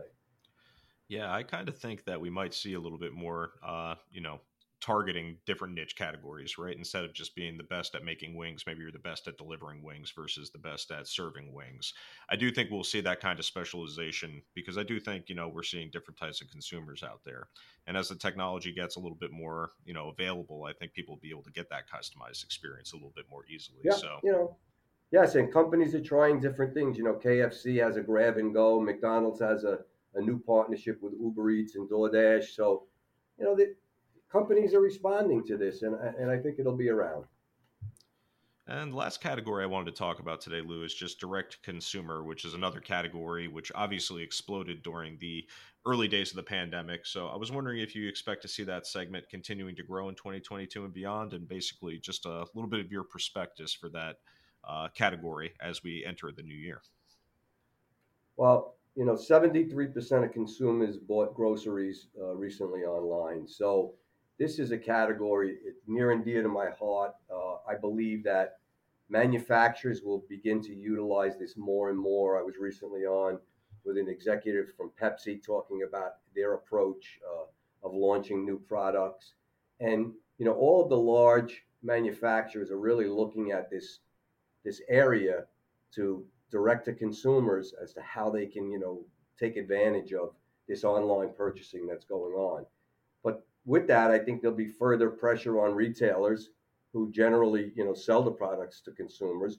Yeah, 1.08 1.32
I 1.32 1.42
kind 1.42 1.68
of 1.68 1.78
think 1.78 2.04
that 2.04 2.20
we 2.20 2.28
might 2.28 2.52
see 2.52 2.74
a 2.74 2.80
little 2.80 2.98
bit 2.98 3.12
more, 3.12 3.52
uh, 3.66 3.94
you 4.10 4.20
know, 4.20 4.40
targeting 4.80 5.36
different 5.44 5.74
niche 5.74 5.96
categories, 5.96 6.56
right? 6.56 6.76
Instead 6.76 7.04
of 7.04 7.12
just 7.12 7.34
being 7.34 7.56
the 7.56 7.64
best 7.64 7.94
at 7.94 8.04
making 8.04 8.36
wings, 8.36 8.64
maybe 8.66 8.80
you're 8.80 8.92
the 8.92 8.98
best 8.98 9.26
at 9.26 9.36
delivering 9.36 9.82
wings 9.82 10.12
versus 10.14 10.50
the 10.50 10.58
best 10.58 10.90
at 10.92 11.08
serving 11.08 11.52
wings. 11.52 11.94
I 12.30 12.36
do 12.36 12.50
think 12.52 12.70
we'll 12.70 12.84
see 12.84 13.00
that 13.00 13.20
kind 13.20 13.38
of 13.38 13.44
specialization 13.44 14.42
because 14.54 14.78
I 14.78 14.84
do 14.84 15.00
think, 15.00 15.28
you 15.28 15.34
know, 15.34 15.48
we're 15.48 15.64
seeing 15.64 15.90
different 15.90 16.18
types 16.18 16.40
of 16.40 16.48
consumers 16.48 17.02
out 17.02 17.20
there. 17.24 17.48
And 17.86 17.96
as 17.96 18.08
the 18.08 18.14
technology 18.14 18.72
gets 18.72 18.96
a 18.96 19.00
little 19.00 19.16
bit 19.16 19.32
more, 19.32 19.72
you 19.84 19.94
know, 19.94 20.10
available, 20.10 20.64
I 20.64 20.72
think 20.72 20.92
people 20.92 21.16
will 21.16 21.20
be 21.20 21.30
able 21.30 21.42
to 21.44 21.52
get 21.52 21.68
that 21.70 21.90
customized 21.90 22.44
experience 22.44 22.92
a 22.92 22.96
little 22.96 23.12
bit 23.16 23.26
more 23.30 23.44
easily. 23.46 23.80
Yeah, 23.82 23.94
so, 23.94 24.20
you 24.22 24.30
know, 24.30 24.56
yes, 25.10 25.34
and 25.34 25.52
companies 25.52 25.94
are 25.96 26.02
trying 26.02 26.40
different 26.40 26.72
things. 26.72 26.96
You 26.96 27.04
know, 27.04 27.14
KFC 27.14 27.82
has 27.84 27.96
a 27.96 28.00
grab 28.00 28.36
and 28.36 28.54
go, 28.54 28.80
McDonald's 28.80 29.40
has 29.40 29.64
a, 29.64 29.80
a 30.14 30.20
new 30.20 30.38
partnership 30.38 31.02
with 31.02 31.14
Uber 31.20 31.50
Eats 31.50 31.74
and 31.74 31.90
DoorDash. 31.90 32.54
So, 32.54 32.84
you 33.38 33.44
know, 33.44 33.56
that 33.56 33.74
companies 34.30 34.74
are 34.74 34.80
responding 34.80 35.44
to 35.46 35.56
this, 35.56 35.82
and 35.82 35.94
and 35.94 36.30
I 36.30 36.38
think 36.38 36.58
it'll 36.58 36.76
be 36.76 36.88
around. 36.88 37.24
And 38.70 38.92
the 38.92 38.96
last 38.96 39.22
category 39.22 39.64
I 39.64 39.66
wanted 39.66 39.92
to 39.92 39.98
talk 39.98 40.20
about 40.20 40.42
today, 40.42 40.60
Lou, 40.60 40.84
is 40.84 40.92
just 40.92 41.18
direct 41.18 41.62
consumer, 41.62 42.22
which 42.22 42.44
is 42.44 42.52
another 42.52 42.80
category 42.80 43.48
which 43.48 43.72
obviously 43.74 44.22
exploded 44.22 44.82
during 44.82 45.16
the 45.18 45.46
early 45.86 46.06
days 46.06 46.30
of 46.30 46.36
the 46.36 46.42
pandemic. 46.42 47.06
So 47.06 47.28
I 47.28 47.36
was 47.36 47.50
wondering 47.50 47.80
if 47.80 47.96
you 47.96 48.06
expect 48.06 48.42
to 48.42 48.48
see 48.48 48.64
that 48.64 48.86
segment 48.86 49.30
continuing 49.30 49.74
to 49.76 49.82
grow 49.82 50.10
in 50.10 50.14
2022 50.16 50.84
and 50.84 50.92
beyond, 50.92 51.32
and 51.32 51.48
basically 51.48 51.98
just 51.98 52.26
a 52.26 52.44
little 52.54 52.68
bit 52.68 52.80
of 52.80 52.92
your 52.92 53.04
perspectives 53.04 53.72
for 53.72 53.88
that 53.88 54.16
uh, 54.68 54.88
category 54.88 55.54
as 55.62 55.82
we 55.82 56.04
enter 56.04 56.30
the 56.30 56.42
new 56.42 56.54
year. 56.54 56.82
Well, 58.36 58.74
you 58.94 59.06
know, 59.06 59.14
73% 59.14 60.24
of 60.24 60.32
consumers 60.32 60.98
bought 60.98 61.34
groceries 61.34 62.08
uh, 62.20 62.34
recently 62.34 62.80
online. 62.80 63.48
So 63.48 63.94
this 64.38 64.58
is 64.58 64.70
a 64.70 64.78
category 64.78 65.56
near 65.86 66.12
and 66.12 66.24
dear 66.24 66.42
to 66.42 66.48
my 66.48 66.70
heart. 66.78 67.12
Uh, 67.32 67.56
I 67.68 67.74
believe 67.74 68.22
that 68.24 68.58
manufacturers 69.08 70.02
will 70.02 70.24
begin 70.28 70.62
to 70.62 70.74
utilize 70.74 71.38
this 71.38 71.56
more 71.56 71.90
and 71.90 71.98
more. 71.98 72.38
I 72.38 72.42
was 72.42 72.56
recently 72.60 73.04
on 73.04 73.38
with 73.84 73.98
an 73.98 74.08
executive 74.08 74.72
from 74.76 74.92
Pepsi 75.00 75.42
talking 75.42 75.82
about 75.88 76.16
their 76.34 76.54
approach 76.54 77.18
uh, 77.26 77.86
of 77.86 77.94
launching 77.94 78.44
new 78.44 78.58
products. 78.68 79.32
And, 79.80 80.12
you 80.38 80.44
know, 80.44 80.52
all 80.52 80.82
of 80.82 80.90
the 80.90 80.96
large 80.96 81.64
manufacturers 81.82 82.70
are 82.70 82.78
really 82.78 83.06
looking 83.08 83.50
at 83.52 83.70
this, 83.70 84.00
this 84.64 84.82
area 84.88 85.44
to 85.94 86.24
direct 86.50 86.84
to 86.84 86.92
consumers 86.92 87.74
as 87.82 87.92
to 87.94 88.02
how 88.02 88.30
they 88.30 88.46
can, 88.46 88.70
you 88.70 88.78
know, 88.78 89.00
take 89.38 89.56
advantage 89.56 90.12
of 90.12 90.34
this 90.68 90.84
online 90.84 91.30
purchasing 91.36 91.86
that's 91.86 92.04
going 92.04 92.34
on. 92.34 92.66
With 93.68 93.86
that, 93.88 94.10
I 94.10 94.18
think 94.18 94.40
there'll 94.40 94.56
be 94.56 94.66
further 94.66 95.10
pressure 95.10 95.60
on 95.60 95.74
retailers 95.74 96.48
who 96.94 97.12
generally, 97.12 97.70
you 97.76 97.84
know, 97.84 97.92
sell 97.92 98.22
the 98.22 98.30
products 98.30 98.80
to 98.80 98.92
consumers, 98.92 99.58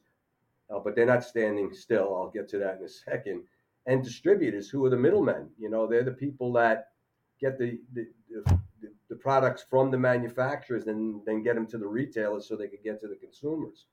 uh, 0.71 0.79
but 0.79 0.95
they're 0.95 1.05
not 1.05 1.23
standing 1.23 1.71
still. 1.71 2.15
I'll 2.15 2.31
get 2.31 2.49
to 2.49 2.57
that 2.57 2.79
in 2.79 2.85
a 2.85 2.89
second. 2.89 3.43
And 3.85 4.03
distributors, 4.03 4.67
who 4.67 4.83
are 4.83 4.89
the 4.89 4.97
middlemen, 4.97 5.51
you 5.59 5.69
know, 5.69 5.85
they're 5.85 6.03
the 6.03 6.11
people 6.25 6.51
that 6.53 6.87
get 7.39 7.59
the 7.59 7.79
the, 7.93 8.07
the, 8.31 8.59
the 9.09 9.15
products 9.15 9.63
from 9.69 9.91
the 9.91 9.97
manufacturers 9.97 10.87
and 10.87 11.21
then 11.27 11.43
get 11.43 11.53
them 11.53 11.67
to 11.67 11.77
the 11.77 11.87
retailers 11.87 12.47
so 12.47 12.55
they 12.55 12.67
can 12.67 12.79
get 12.83 12.99
to 13.01 13.07
the 13.07 13.15
consumers. 13.15 13.85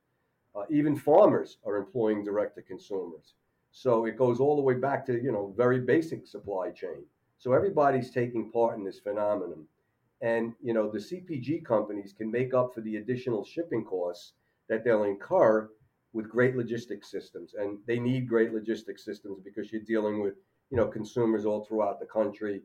Uh, 0.54 0.64
even 0.70 0.96
farmers 0.96 1.58
are 1.66 1.76
employing 1.76 2.24
direct 2.24 2.54
to 2.54 2.62
consumers. 2.62 3.34
So 3.70 4.06
it 4.06 4.16
goes 4.16 4.40
all 4.40 4.56
the 4.56 4.62
way 4.62 4.74
back 4.74 5.04
to, 5.06 5.22
you 5.22 5.30
know, 5.30 5.52
very 5.58 5.80
basic 5.80 6.26
supply 6.26 6.70
chain. 6.70 7.04
So 7.36 7.52
everybody's 7.52 8.10
taking 8.10 8.50
part 8.50 8.78
in 8.78 8.84
this 8.84 8.98
phenomenon. 8.98 9.66
And, 10.22 10.54
you 10.62 10.72
know, 10.72 10.90
the 10.90 10.98
CPG 10.98 11.64
companies 11.64 12.14
can 12.16 12.30
make 12.30 12.54
up 12.54 12.72
for 12.74 12.80
the 12.80 12.96
additional 12.96 13.44
shipping 13.44 13.84
costs 13.84 14.32
that 14.68 14.84
they'll 14.84 15.04
incur 15.04 15.68
with 16.12 16.28
great 16.28 16.56
logistics 16.56 17.10
systems. 17.10 17.54
And 17.54 17.78
they 17.86 17.98
need 17.98 18.28
great 18.28 18.52
logistics 18.52 19.04
systems 19.04 19.38
because 19.44 19.70
you're 19.70 19.82
dealing 19.82 20.20
with, 20.22 20.34
you 20.70 20.76
know, 20.76 20.86
consumers 20.86 21.44
all 21.44 21.64
throughout 21.64 22.00
the 22.00 22.06
country. 22.06 22.62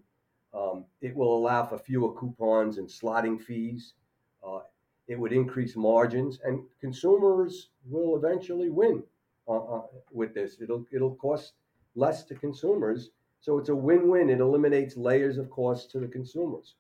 Um, 0.54 0.86
it 1.02 1.16
will 1.16 1.36
allow 1.38 1.66
for 1.66 1.78
fewer 1.78 2.14
coupons 2.14 2.78
and 2.78 2.88
slotting 2.88 3.42
fees. 3.42 3.94
Uh, 4.46 4.60
it 5.08 5.20
would 5.20 5.34
increase 5.34 5.76
margins, 5.76 6.40
and 6.44 6.64
consumers 6.80 7.70
will 7.90 8.16
eventually 8.16 8.70
win 8.70 9.04
uh, 9.48 9.58
uh, 9.58 9.82
with 10.12 10.34
this. 10.34 10.62
It'll 10.62 10.86
it'll 10.92 11.16
cost 11.16 11.54
less 11.96 12.24
to 12.26 12.36
consumers, 12.36 13.10
so 13.42 13.58
it's 13.58 13.70
a 13.70 13.76
win-win. 13.76 14.30
It 14.30 14.40
eliminates 14.40 14.96
layers 14.96 15.38
of 15.38 15.50
cost 15.50 15.92
to 15.92 16.00
the 16.00 16.08
consumers. 16.08 16.76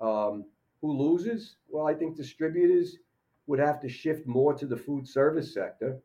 Um, 0.00 0.44
who 0.80 0.92
loses? 0.92 1.56
Well, 1.68 1.86
I 1.86 1.94
think 1.94 2.16
distributors 2.16 2.98
would 3.46 3.58
have 3.58 3.80
to 3.80 3.88
shift 3.88 4.26
more 4.26 4.54
to 4.54 4.66
the 4.66 4.76
food 4.76 5.06
service 5.08 5.52
sector, 5.54 5.98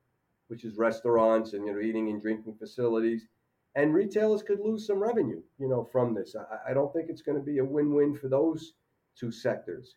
which 0.48 0.64
is 0.64 0.78
restaurants 0.78 1.54
and 1.54 1.66
you 1.66 1.74
know 1.74 1.80
eating 1.80 2.10
and 2.10 2.22
drinking 2.22 2.56
facilities, 2.56 3.28
and 3.76 3.94
retailers 3.94 4.44
could 4.44 4.60
lose 4.60 4.86
some 4.86 5.00
revenue, 5.02 5.42
you 5.60 5.68
know, 5.68 5.84
from 5.84 6.14
this. 6.14 6.36
I, 6.36 6.72
I 6.72 6.74
don't 6.74 6.92
think 6.94 7.10
it's 7.10 7.22
going 7.22 7.38
to 7.38 7.44
be 7.44 7.60
a 7.60 7.66
win-win 7.66 8.16
for 8.16 8.28
those 8.28 8.74
two 9.16 9.32
sectors. 9.32 9.96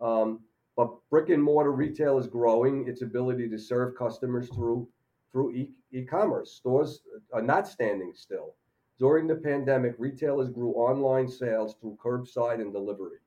Um, 0.00 0.40
but 0.76 0.90
brick 1.10 1.30
and 1.30 1.42
mortar 1.42 1.72
retail 1.72 2.18
is 2.18 2.26
growing 2.26 2.86
its 2.86 3.02
ability 3.02 3.48
to 3.48 3.58
serve 3.58 3.96
customers 3.96 4.48
through 4.50 4.88
through 5.32 5.52
e- 5.52 6.04
commerce 6.08 6.52
Stores 6.52 7.02
are 7.32 7.42
not 7.42 7.66
standing 7.66 8.12
still. 8.14 8.54
During 8.98 9.26
the 9.26 9.34
pandemic, 9.34 9.94
retailers 9.98 10.50
grew 10.50 10.72
online 10.72 11.28
sales 11.28 11.74
through 11.80 11.98
curbside 12.02 12.60
and 12.60 12.72
delivery. 12.72 13.18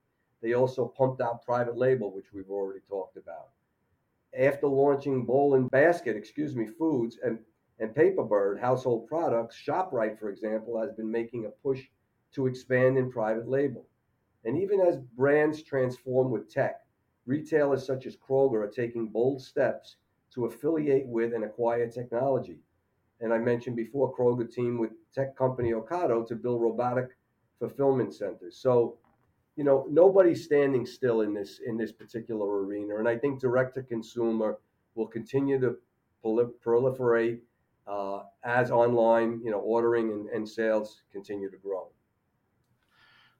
They 0.41 0.53
also 0.53 0.85
pumped 0.87 1.21
out 1.21 1.43
private 1.43 1.77
label, 1.77 2.13
which 2.13 2.33
we've 2.33 2.49
already 2.49 2.79
talked 2.87 3.17
about. 3.17 3.49
After 4.37 4.67
launching 4.67 5.25
Bowl 5.25 5.55
and 5.55 5.69
Basket, 5.71 6.15
excuse 6.15 6.55
me, 6.55 6.67
foods 6.67 7.17
and, 7.23 7.39
and 7.79 7.93
Paperbird 7.95 8.59
household 8.59 9.07
products, 9.07 9.61
ShopRite, 9.65 10.19
for 10.19 10.29
example, 10.29 10.79
has 10.79 10.91
been 10.93 11.11
making 11.11 11.45
a 11.45 11.49
push 11.49 11.83
to 12.33 12.47
expand 12.47 12.97
in 12.97 13.11
private 13.11 13.49
label. 13.49 13.87
And 14.45 14.57
even 14.57 14.79
as 14.79 14.97
brands 14.97 15.63
transform 15.63 16.31
with 16.31 16.49
tech, 16.49 16.85
retailers 17.25 17.85
such 17.85 18.05
as 18.05 18.15
Kroger 18.15 18.63
are 18.63 18.71
taking 18.71 19.07
bold 19.07 19.41
steps 19.41 19.97
to 20.33 20.45
affiliate 20.45 21.07
with 21.07 21.33
and 21.33 21.43
acquire 21.43 21.89
technology. 21.89 22.59
And 23.19 23.33
I 23.33 23.39
mentioned 23.39 23.75
before, 23.75 24.15
Kroger 24.15 24.49
team 24.49 24.77
with 24.77 24.91
tech 25.13 25.35
company 25.35 25.71
Ocado 25.71 26.25
to 26.27 26.35
build 26.35 26.61
robotic 26.61 27.17
fulfillment 27.59 28.13
centers. 28.13 28.55
So, 28.55 28.98
you 29.59 29.65
know, 29.65 29.85
nobody's 29.91 30.45
standing 30.45 30.85
still 30.85 31.19
in 31.19 31.33
this 31.33 31.59
in 31.67 31.75
this 31.75 31.91
particular 31.91 32.63
arena. 32.63 32.95
And 32.95 33.09
I 33.09 33.17
think 33.17 33.41
direct 33.41 33.75
to 33.75 33.83
consumer 33.83 34.57
will 34.95 35.07
continue 35.07 35.59
to 35.59 35.75
proliferate 36.23 37.39
uh, 37.85 38.21
as 38.45 38.71
online, 38.71 39.41
you 39.43 39.51
know, 39.51 39.59
ordering 39.59 40.11
and, 40.11 40.29
and 40.29 40.47
sales 40.47 41.01
continue 41.11 41.51
to 41.51 41.57
grow. 41.57 41.89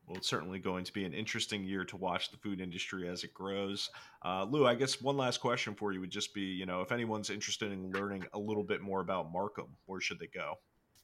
Well, 0.07 0.17
it's 0.17 0.27
certainly 0.27 0.59
going 0.59 0.83
to 0.83 0.91
be 0.91 1.05
an 1.05 1.13
interesting 1.13 1.63
year 1.63 1.85
to 1.85 1.95
watch 1.95 2.31
the 2.31 2.37
food 2.37 2.59
industry 2.59 3.07
as 3.07 3.23
it 3.23 3.33
grows. 3.33 3.89
Uh, 4.25 4.43
Lou, 4.43 4.67
I 4.67 4.75
guess 4.75 5.01
one 5.01 5.15
last 5.15 5.39
question 5.39 5.73
for 5.73 5.93
you 5.93 6.01
would 6.01 6.11
just 6.11 6.33
be, 6.33 6.41
you 6.41 6.65
know, 6.65 6.81
if 6.81 6.91
anyone's 6.91 7.29
interested 7.29 7.71
in 7.71 7.93
learning 7.93 8.25
a 8.33 8.39
little 8.39 8.63
bit 8.63 8.81
more 8.81 8.99
about 8.99 9.31
Marcum, 9.31 9.69
where 9.85 10.01
should 10.01 10.19
they 10.19 10.27
go? 10.27 10.55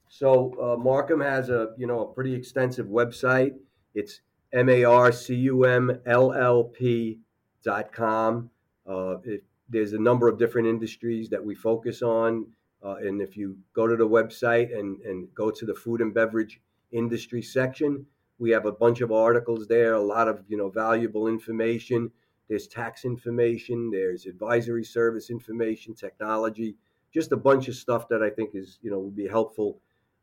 So 0.10 0.52
uh, 0.60 0.84
Marcum 0.84 1.24
has 1.24 1.48
a, 1.48 1.70
you 1.78 1.88
know, 1.88 2.02
a 2.02 2.14
pretty 2.14 2.34
extensive 2.34 2.88
website. 2.88 3.54
It's 3.94 4.20
M 4.54 4.70
A 4.70 4.84
R 4.84 5.12
C 5.12 5.36
U 5.36 5.66
M 5.66 6.00
L 6.06 6.34
L 6.34 6.64
P 6.66 7.20
dot 7.64 7.92
com. 7.92 8.50
Uh, 8.88 9.18
it, 9.24 9.44
there's 9.70 9.94
a 9.94 10.00
number 10.00 10.28
of 10.28 10.38
different 10.38 10.68
industries 10.68 11.30
that 11.30 11.44
we 11.44 11.56
focus 11.56 12.02
on. 12.02 12.46
Uh, 12.84 12.96
and 12.96 13.22
if 13.22 13.36
you 13.36 13.58
go 13.74 13.88
to 13.88 13.96
the 13.96 14.08
website 14.08 14.78
and, 14.78 15.02
and 15.02 15.28
go 15.34 15.50
to 15.50 15.66
the 15.66 15.74
food 15.74 16.02
and 16.02 16.14
beverage 16.14 16.62
industry 16.92 17.42
section, 17.42 18.06
we 18.38 18.52
have 18.52 18.66
a 18.66 18.72
bunch 18.72 19.02
of 19.02 19.12
articles 19.12 19.68
there, 19.68 19.94
a 19.94 20.02
lot 20.02 20.28
of 20.28 20.44
you 20.48 20.58
know 20.58 20.70
valuable 20.70 21.28
information. 21.28 22.12
There's 22.48 22.68
tax 22.68 23.06
information, 23.06 23.90
there's 23.90 24.28
advisory 24.28 24.84
service 24.84 25.32
information, 25.32 25.96
technology, 25.96 26.76
just 27.12 27.32
a 27.32 27.38
bunch 27.38 27.68
of 27.68 27.76
stuff 27.76 28.08
that 28.10 28.22
I 28.22 28.30
think 28.30 28.52
is 28.54 28.78
you 28.82 28.92
know 28.92 29.00
would 29.00 29.16
be 29.16 29.28
helpful 29.28 29.80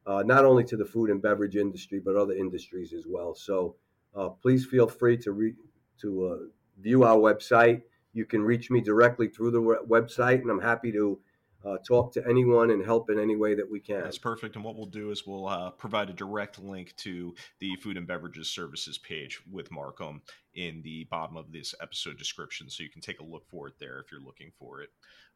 uh, 0.07 0.23
not 0.25 0.45
only 0.45 0.65
to 0.65 0.77
the 0.77 0.85
food 0.85 1.11
and 1.11 1.23
beverage 1.23 1.57
industry 1.57 2.01
but 2.05 2.17
other 2.17 2.35
industries 2.35 2.93
as 2.93 3.07
well. 3.09 3.35
So 3.35 3.75
uh, 4.14 4.29
please 4.29 4.66
feel 4.66 4.87
free 4.87 5.16
to 5.18 5.33
re- 5.33 5.55
to 6.01 6.27
uh, 6.27 6.37
view 6.81 7.05
our 7.05 7.16
website. 7.16 7.83
You 8.12 8.25
can 8.25 8.42
reach 8.42 8.70
me 8.70 8.81
directly 8.81 9.29
through 9.29 9.53
the 9.53 9.61
website, 9.61 10.40
and 10.42 10.51
I'm 10.51 10.61
happy 10.61 10.92
to 10.92 11.18
uh, 11.64 11.77
talk 11.87 12.12
to 12.12 12.27
anyone 12.29 12.70
and 12.70 12.85
help 12.85 13.11
in 13.11 13.18
any 13.18 13.37
way 13.37 13.55
that 13.55 13.70
we 13.70 13.81
can. 13.81 14.03
That's 14.03 14.18
perfect. 14.18 14.57
And 14.57 14.64
what 14.64 14.77
we'll 14.77 14.87
do 14.87 15.11
is 15.11 15.27
we'll 15.27 15.46
uh, 15.46 15.70
provide 15.70 16.11
a 16.11 16.12
direct 16.12 16.59
link 16.59 16.94
to 16.96 17.35
the 17.61 17.77
food 17.77 17.96
and 17.96 18.07
beverages 18.07 18.51
services 18.51 18.98
page 18.98 19.40
with 19.51 19.70
Marcum 19.70 20.20
in 20.55 20.83
the 20.83 21.05
bottom 21.05 21.37
of 21.37 21.53
this 21.53 21.75
episode 21.81 22.18
description, 22.18 22.68
so 22.68 22.83
you 22.83 22.90
can 22.90 23.01
take 23.01 23.20
a 23.20 23.25
look 23.25 23.48
for 23.48 23.68
it 23.68 23.75
there 23.79 24.01
if 24.01 24.11
you're 24.11 24.20
looking 24.20 24.51
for 24.59 24.83
it. 24.83 24.90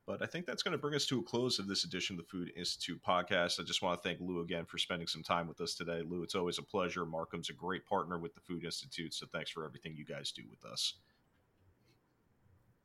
But 0.07 0.23
I 0.23 0.27
think 0.27 0.47
that's 0.47 0.63
going 0.63 0.73
to 0.73 0.79
bring 0.79 0.95
us 0.95 1.05
to 1.07 1.19
a 1.19 1.23
close 1.23 1.59
of 1.59 1.67
this 1.67 1.83
edition 1.83 2.15
of 2.15 2.25
the 2.25 2.31
Food 2.31 2.53
Institute 2.57 3.01
podcast. 3.07 3.59
I 3.59 3.65
just 3.65 3.83
want 3.83 4.01
to 4.01 4.09
thank 4.09 4.21
Lou 4.21 4.41
again 4.41 4.65
for 4.65 4.79
spending 4.79 5.09
some 5.09 5.25
time 5.25 5.49
with 5.49 5.61
us 5.61 5.75
today. 5.75 6.03
Lou, 6.07 6.23
it's 6.23 6.37
always 6.37 6.59
a 6.59 6.63
pleasure. 6.63 7.05
Marcum's 7.05 7.51
a 7.51 7.53
great 7.53 7.85
partner 7.85 8.17
with 8.17 8.33
the 8.35 8.41
Food 8.41 8.65
Institute, 8.65 9.13
so 9.13 9.27
thanks 9.33 9.51
for 9.51 9.65
everything 9.65 9.97
you 9.97 10.05
guys 10.05 10.31
do 10.31 10.43
with 10.49 10.65
us. 10.65 10.95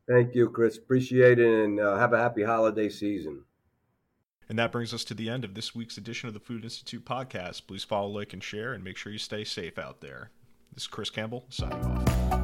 Thank 0.09 0.33
you, 0.33 0.49
Chris. 0.49 0.77
Appreciate 0.77 1.37
it, 1.37 1.63
and 1.63 1.79
uh, 1.79 1.97
have 1.97 2.13
a 2.13 2.17
happy 2.17 2.43
holiday 2.43 2.89
season. 2.89 3.43
And 4.49 4.57
that 4.57 4.71
brings 4.71 4.93
us 4.93 5.03
to 5.05 5.13
the 5.13 5.29
end 5.29 5.45
of 5.45 5.53
this 5.53 5.75
week's 5.75 5.97
edition 5.97 6.27
of 6.27 6.33
the 6.33 6.39
Food 6.39 6.63
Institute 6.63 7.05
podcast. 7.05 7.67
Please 7.67 7.83
follow, 7.83 8.09
like, 8.09 8.33
and 8.33 8.43
share, 8.43 8.73
and 8.73 8.83
make 8.83 8.97
sure 8.97 9.11
you 9.11 9.19
stay 9.19 9.43
safe 9.43 9.77
out 9.77 10.01
there. 10.01 10.31
This 10.73 10.83
is 10.83 10.87
Chris 10.87 11.11
Campbell 11.11 11.45
signing 11.49 11.85
off. 11.85 12.40